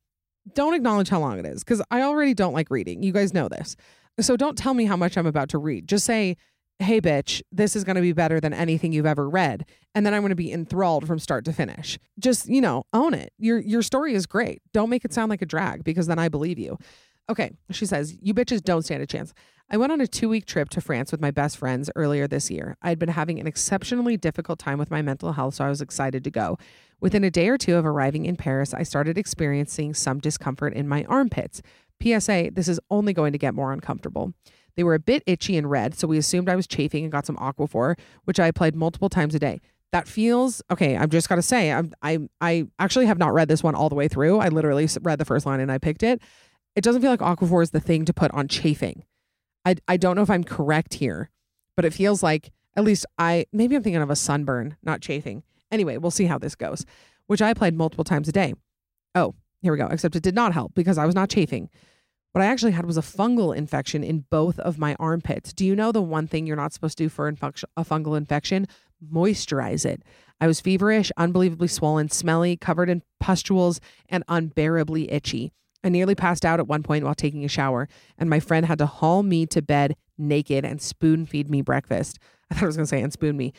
[0.54, 3.04] don't acknowledge how long it is cuz I already don't like reading.
[3.04, 3.76] You guys know this.
[4.20, 5.88] So don't tell me how much I'm about to read.
[5.88, 6.38] Just say,
[6.80, 9.66] "Hey bitch, this is going to be better than anything you've ever read."
[9.96, 11.98] And then I'm going to be enthralled from start to finish.
[12.20, 13.34] Just, you know, own it.
[13.38, 14.62] Your your story is great.
[14.72, 16.78] Don't make it sound like a drag because then I believe you.
[17.30, 19.34] Okay, she says, "You bitches don't stand a chance."
[19.74, 22.52] I went on a two week trip to France with my best friends earlier this
[22.52, 22.78] year.
[22.84, 26.24] I'd been having an exceptionally difficult time with my mental health, so I was excited
[26.24, 26.60] to go.
[27.02, 30.88] Within a day or two of arriving in Paris, I started experiencing some discomfort in
[30.88, 31.64] my armpits.
[32.04, 34.36] PSA, this is only going to get more uncomfortable.
[34.76, 37.26] They were a bit itchy and red, so we assumed I was chafing and got
[37.26, 39.60] some Aquaphor, which I applied multiple times a day.
[39.92, 40.98] That feels okay.
[40.98, 43.90] I've just got to say, I'm, I, I actually have not read this one all
[43.90, 44.38] the way through.
[44.38, 46.22] I literally read the first line and I picked it.
[46.76, 49.06] It doesn't feel like Aquaphor is the thing to put on chafing.
[49.66, 51.30] I I don't know if I'm correct here,
[51.76, 55.44] but it feels like at least I maybe I'm thinking of a sunburn, not chafing.
[55.72, 56.86] Anyway, we'll see how this goes.
[57.28, 58.54] Which I applied multiple times a day.
[59.16, 59.88] Oh, here we go.
[59.88, 61.70] Except it did not help because I was not chafing.
[62.34, 65.54] What I actually had was a fungal infection in both of my armpits.
[65.54, 68.68] Do you know the one thing you're not supposed to do for a fungal infection?
[69.12, 70.02] Moisturize it.
[70.42, 75.54] I was feverish, unbelievably swollen, smelly, covered in pustules, and unbearably itchy.
[75.84, 78.78] I nearly passed out at one point while taking a shower, and my friend had
[78.80, 82.20] to haul me to bed naked and spoon feed me breakfast.
[82.52, 83.54] I thought I was going to say, and spoon me.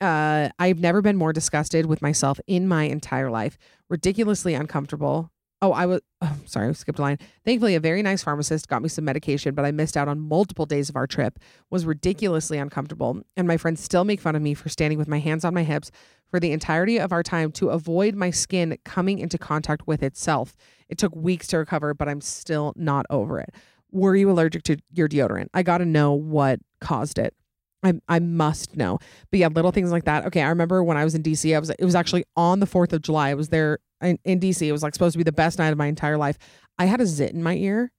[0.00, 3.56] Uh, I've never been more disgusted with myself in my entire life.
[3.88, 5.30] Ridiculously uncomfortable.
[5.60, 7.18] Oh, I was oh, sorry, I skipped a line.
[7.44, 10.66] Thankfully, a very nice pharmacist got me some medication, but I missed out on multiple
[10.66, 11.38] days of our trip.
[11.70, 15.20] Was ridiculously uncomfortable, and my friends still make fun of me for standing with my
[15.20, 15.92] hands on my hips
[16.28, 20.56] for the entirety of our time to avoid my skin coming into contact with itself.
[20.92, 23.54] It took weeks to recover, but I'm still not over it.
[23.90, 25.46] Were you allergic to your deodorant?
[25.54, 27.34] I got to know what caused it.
[27.82, 28.98] I, I must know.
[29.30, 30.26] But yeah, little things like that.
[30.26, 32.66] Okay, I remember when I was in DC, I was it was actually on the
[32.66, 33.30] 4th of July.
[33.30, 34.60] I was there in, in DC.
[34.60, 36.36] It was like supposed to be the best night of my entire life.
[36.78, 37.90] I had a zit in my ear.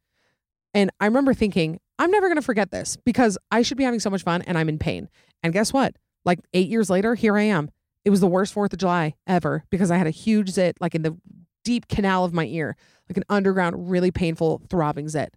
[0.76, 4.00] And I remember thinking, I'm never going to forget this because I should be having
[4.00, 5.10] so much fun and I'm in pain.
[5.42, 5.96] And guess what?
[6.26, 7.72] Like 8 years later, here I am.
[8.06, 10.94] It was the worst 4th of July ever because I had a huge zit like
[10.94, 11.18] in the
[11.64, 12.76] deep canal of my ear,
[13.10, 15.36] like an underground, really painful, throbbing zit.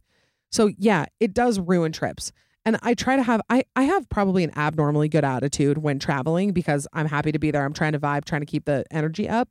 [0.51, 2.33] So yeah, it does ruin trips.
[2.65, 6.53] And I try to have I, I have probably an abnormally good attitude when traveling
[6.53, 7.65] because I'm happy to be there.
[7.65, 9.51] I'm trying to vibe, trying to keep the energy up.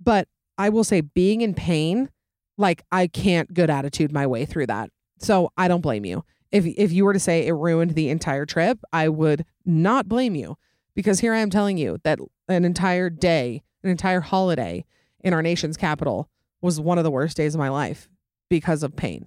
[0.00, 2.08] But I will say being in pain,
[2.56, 4.90] like I can't good attitude my way through that.
[5.18, 6.24] So I don't blame you.
[6.52, 10.36] If if you were to say it ruined the entire trip, I would not blame
[10.36, 10.56] you
[10.94, 14.84] because here I am telling you that an entire day, an entire holiday
[15.26, 16.30] in our nation's capital
[16.62, 18.08] was one of the worst days of my life
[18.48, 19.26] because of pain.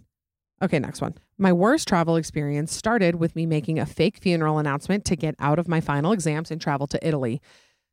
[0.62, 1.14] Okay, next one.
[1.38, 5.60] My worst travel experience started with me making a fake funeral announcement to get out
[5.60, 7.42] of my final exams and travel to Italy.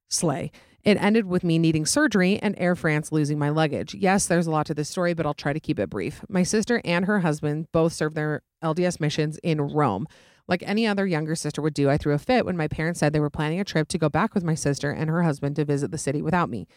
[0.09, 0.53] Slay.
[0.85, 3.93] It ended with me needing surgery and Air France losing my luggage.
[3.93, 6.25] Yes, there's a lot to this story, but I'll try to keep it brief.
[6.29, 10.07] My sister and her husband both served their LDS missions in Rome.
[10.47, 13.13] Like any other younger sister would do, I threw a fit when my parents said
[13.13, 15.65] they were planning a trip to go back with my sister and her husband to
[15.65, 16.69] visit the city without me.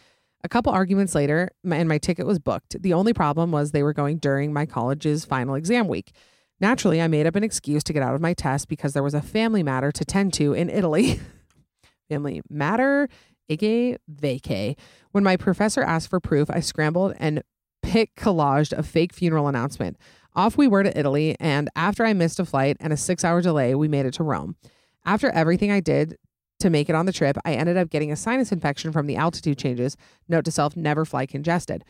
[0.43, 2.81] A couple arguments later, my, and my ticket was booked.
[2.81, 6.13] The only problem was they were going during my college's final exam week.
[6.61, 9.13] Naturally, I made up an excuse to get out of my test because there was
[9.13, 11.19] a family matter to tend to in Italy.
[12.09, 13.07] family matter,
[13.49, 14.77] aka vacay.
[15.11, 17.43] When my professor asked for proof, I scrambled and
[17.81, 19.97] pick collaged a fake funeral announcement.
[20.35, 23.41] Off we were to Italy, and after I missed a flight and a six hour
[23.41, 24.55] delay, we made it to Rome.
[25.05, 26.17] After everything I did
[26.59, 29.15] to make it on the trip, I ended up getting a sinus infection from the
[29.15, 29.97] altitude changes.
[30.27, 31.83] Note to self never fly congested.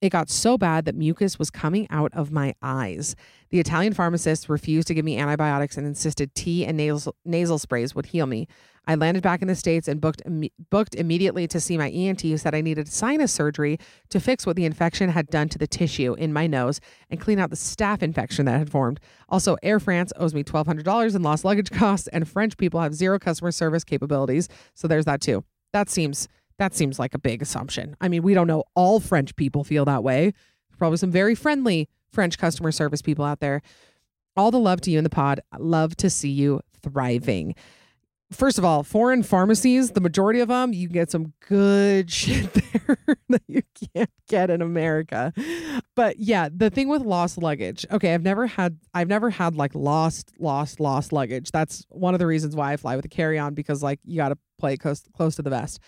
[0.00, 3.16] It got so bad that mucus was coming out of my eyes.
[3.50, 7.94] The Italian pharmacist refused to give me antibiotics and insisted tea and nasal, nasal sprays
[7.96, 8.46] would heal me.
[8.88, 12.22] I landed back in the States and booked, Im- booked immediately to see my ENT,
[12.22, 13.78] who said I needed sinus surgery
[14.08, 16.80] to fix what the infection had done to the tissue in my nose
[17.10, 18.98] and clean out the staph infection that had formed.
[19.28, 23.18] Also, Air France owes me $1,200 in lost luggage costs, and French people have zero
[23.18, 24.48] customer service capabilities.
[24.74, 25.44] So there's that too.
[25.74, 26.26] That seems
[26.56, 27.94] that seems like a big assumption.
[28.00, 30.32] I mean, we don't know all French people feel that way.
[30.76, 33.62] Probably some very friendly French customer service people out there.
[34.36, 35.40] All the love to you in the pod.
[35.56, 37.54] Love to see you thriving
[38.30, 42.98] first of all, foreign pharmacies, the majority of them, you get some good shit there
[43.28, 43.62] that you
[43.94, 45.32] can't get in America.
[45.94, 47.86] But yeah, the thing with lost luggage.
[47.90, 51.50] Okay, I've never had I've never had like lost lost lost luggage.
[51.50, 54.30] That's one of the reasons why I fly with a carry-on because like you got
[54.30, 55.80] to play close close to the vest.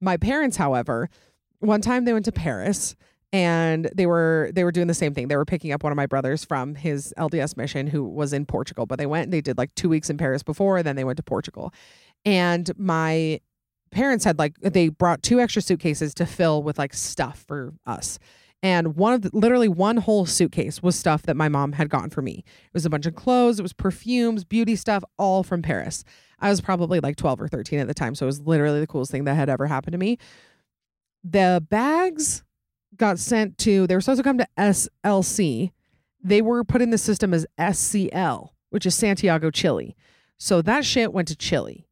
[0.00, 1.08] My parents, however,
[1.60, 2.96] one time they went to Paris
[3.32, 5.28] and they were they were doing the same thing.
[5.28, 8.46] They were picking up one of my brothers from his LDS mission who was in
[8.46, 11.04] Portugal, but they went and they did like 2 weeks in Paris before then they
[11.04, 11.72] went to Portugal.
[12.24, 13.40] And my
[13.90, 18.18] parents had like they brought two extra suitcases to fill with like stuff for us.
[18.62, 22.10] And one of the, literally one whole suitcase was stuff that my mom had gotten
[22.10, 22.42] for me.
[22.46, 26.04] It was a bunch of clothes, it was perfumes, beauty stuff, all from Paris.
[26.40, 28.86] I was probably like 12 or 13 at the time, so it was literally the
[28.86, 30.18] coolest thing that had ever happened to me.
[31.22, 32.44] The bags
[32.96, 35.72] got sent to, they were supposed to come to SLC.
[36.22, 39.96] They were put in the system as SCL, which is Santiago, Chile.
[40.38, 41.86] So that shit went to Chile.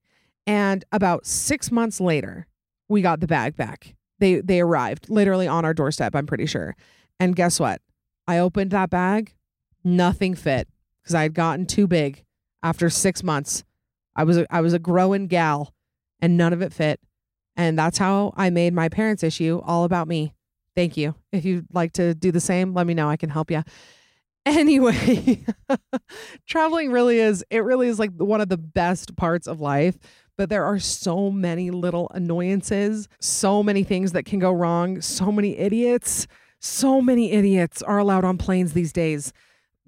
[0.46, 2.46] And about six months later,
[2.88, 3.94] we got the bag back.
[4.18, 6.76] They they arrived literally on our doorstep, I'm pretty sure.
[7.18, 7.80] And guess what?
[8.26, 9.34] I opened that bag,
[9.82, 10.68] nothing fit
[11.02, 12.24] because I had gotten too big
[12.62, 13.64] after six months.
[14.16, 15.74] I was a, I was a growing gal,
[16.20, 17.00] and none of it fit.
[17.56, 20.32] And that's how I made my parents' issue all about me.
[20.74, 21.14] Thank you.
[21.32, 23.08] If you'd like to do the same, let me know.
[23.08, 23.62] I can help you.
[24.46, 25.42] Anyway,
[26.46, 29.96] traveling really is, it really is like one of the best parts of life.
[30.36, 35.32] But there are so many little annoyances, so many things that can go wrong, so
[35.32, 36.26] many idiots.
[36.60, 39.32] So many idiots are allowed on planes these days,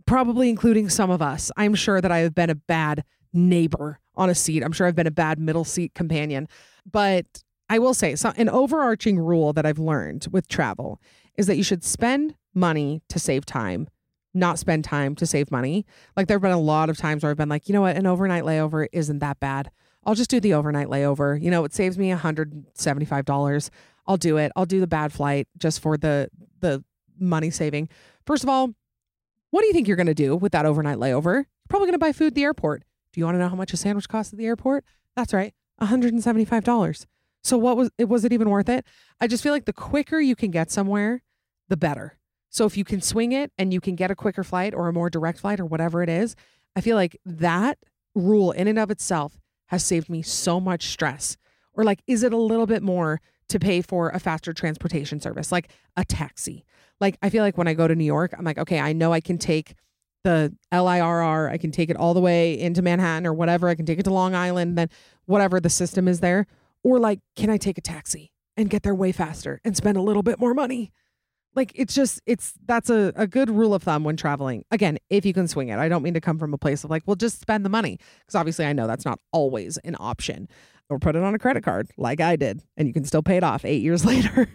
[0.06, 1.50] probably including some of us.
[1.58, 4.62] I'm sure that I have been a bad neighbor on a seat.
[4.62, 6.48] I'm sure I've been a bad middle seat companion.
[6.90, 11.00] But I will say so an overarching rule that I've learned with travel
[11.36, 13.88] is that you should spend money to save time,
[14.34, 15.84] not spend time to save money.
[16.16, 17.96] Like there have been a lot of times where I've been like, you know what,
[17.96, 19.70] an overnight layover isn't that bad.
[20.04, 21.40] I'll just do the overnight layover.
[21.40, 23.70] You know, it saves me $175.
[24.06, 24.52] I'll do it.
[24.54, 26.84] I'll do the bad flight just for the the
[27.18, 27.88] money saving.
[28.24, 28.72] First of all,
[29.50, 31.34] what do you think you're going to do with that overnight layover?
[31.34, 32.84] You're probably going to buy food at the airport.
[33.12, 34.84] Do you want to know how much a sandwich costs at the airport?
[35.16, 37.06] That's right, $175.
[37.46, 38.84] So what was it was it even worth it?
[39.20, 41.22] I just feel like the quicker you can get somewhere,
[41.68, 42.18] the better.
[42.50, 44.92] So if you can swing it and you can get a quicker flight or a
[44.92, 46.34] more direct flight or whatever it is,
[46.74, 47.78] I feel like that
[48.16, 51.36] rule in and of itself has saved me so much stress.
[51.72, 55.52] Or like is it a little bit more to pay for a faster transportation service
[55.52, 56.64] like a taxi?
[57.00, 59.12] Like I feel like when I go to New York, I'm like, okay, I know
[59.12, 59.76] I can take
[60.24, 63.86] the LIRR, I can take it all the way into Manhattan or whatever, I can
[63.86, 64.90] take it to Long Island, then
[65.26, 66.48] whatever the system is there.
[66.86, 70.00] Or like, can I take a taxi and get there way faster and spend a
[70.00, 70.92] little bit more money?
[71.56, 74.64] Like it's just it's that's a, a good rule of thumb when traveling.
[74.70, 75.80] Again, if you can swing it.
[75.80, 77.98] I don't mean to come from a place of like, well, just spend the money.
[78.20, 80.48] Because obviously I know that's not always an option.
[80.88, 83.36] Or put it on a credit card like I did, and you can still pay
[83.36, 84.48] it off eight years later.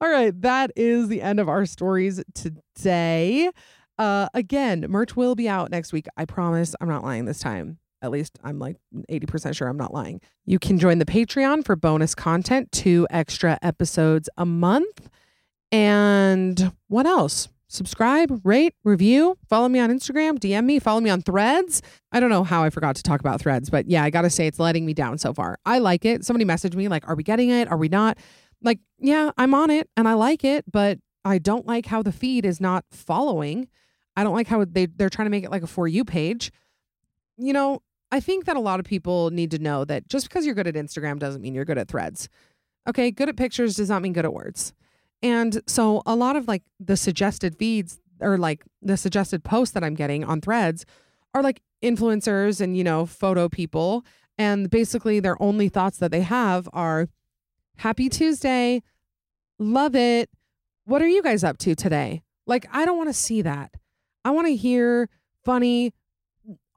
[0.00, 3.50] All right, that is the end of our stories today.
[3.98, 6.06] Uh, again, merch will be out next week.
[6.16, 6.74] I promise.
[6.80, 7.80] I'm not lying this time.
[8.00, 8.76] At least I'm like
[9.10, 10.20] 80% sure I'm not lying.
[10.44, 15.08] You can join the Patreon for bonus content, two extra episodes a month.
[15.72, 17.48] And what else?
[17.70, 21.82] Subscribe, rate, review, follow me on Instagram, DM me, follow me on threads.
[22.12, 24.30] I don't know how I forgot to talk about threads, but yeah, I got to
[24.30, 25.58] say it's letting me down so far.
[25.66, 26.24] I like it.
[26.24, 27.68] Somebody messaged me, like, are we getting it?
[27.68, 28.16] Are we not?
[28.62, 32.12] Like, yeah, I'm on it and I like it, but I don't like how the
[32.12, 33.68] feed is not following.
[34.16, 36.52] I don't like how they, they're trying to make it like a For You page
[37.38, 37.80] you know,
[38.10, 40.66] I think that a lot of people need to know that just because you're good
[40.66, 42.28] at Instagram doesn't mean you're good at threads.
[42.88, 44.72] Okay, good at pictures does not mean good at words.
[45.22, 49.84] And so a lot of like the suggested feeds or like the suggested posts that
[49.84, 50.86] I'm getting on threads
[51.34, 54.04] are like influencers and, you know, photo people.
[54.38, 57.08] And basically their only thoughts that they have are
[57.76, 58.82] happy Tuesday,
[59.58, 60.30] love it.
[60.84, 62.22] What are you guys up to today?
[62.46, 63.74] Like, I don't want to see that.
[64.24, 65.08] I want to hear
[65.44, 65.92] funny,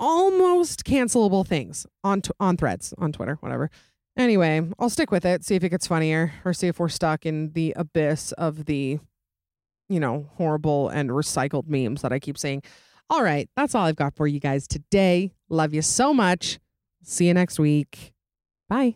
[0.02, 3.70] almost cancelable things on t- on threads on Twitter, whatever.
[4.18, 7.26] Anyway, I'll stick with it, see if it gets funnier or see if we're stuck
[7.26, 8.99] in the abyss of the
[9.91, 12.64] you know, horrible and recycled memes that I keep saying.
[13.10, 15.34] All right, that's all I've got for you guys today.
[15.49, 16.60] Love you so much.
[17.04, 18.14] See you next week.
[18.70, 18.95] Bye.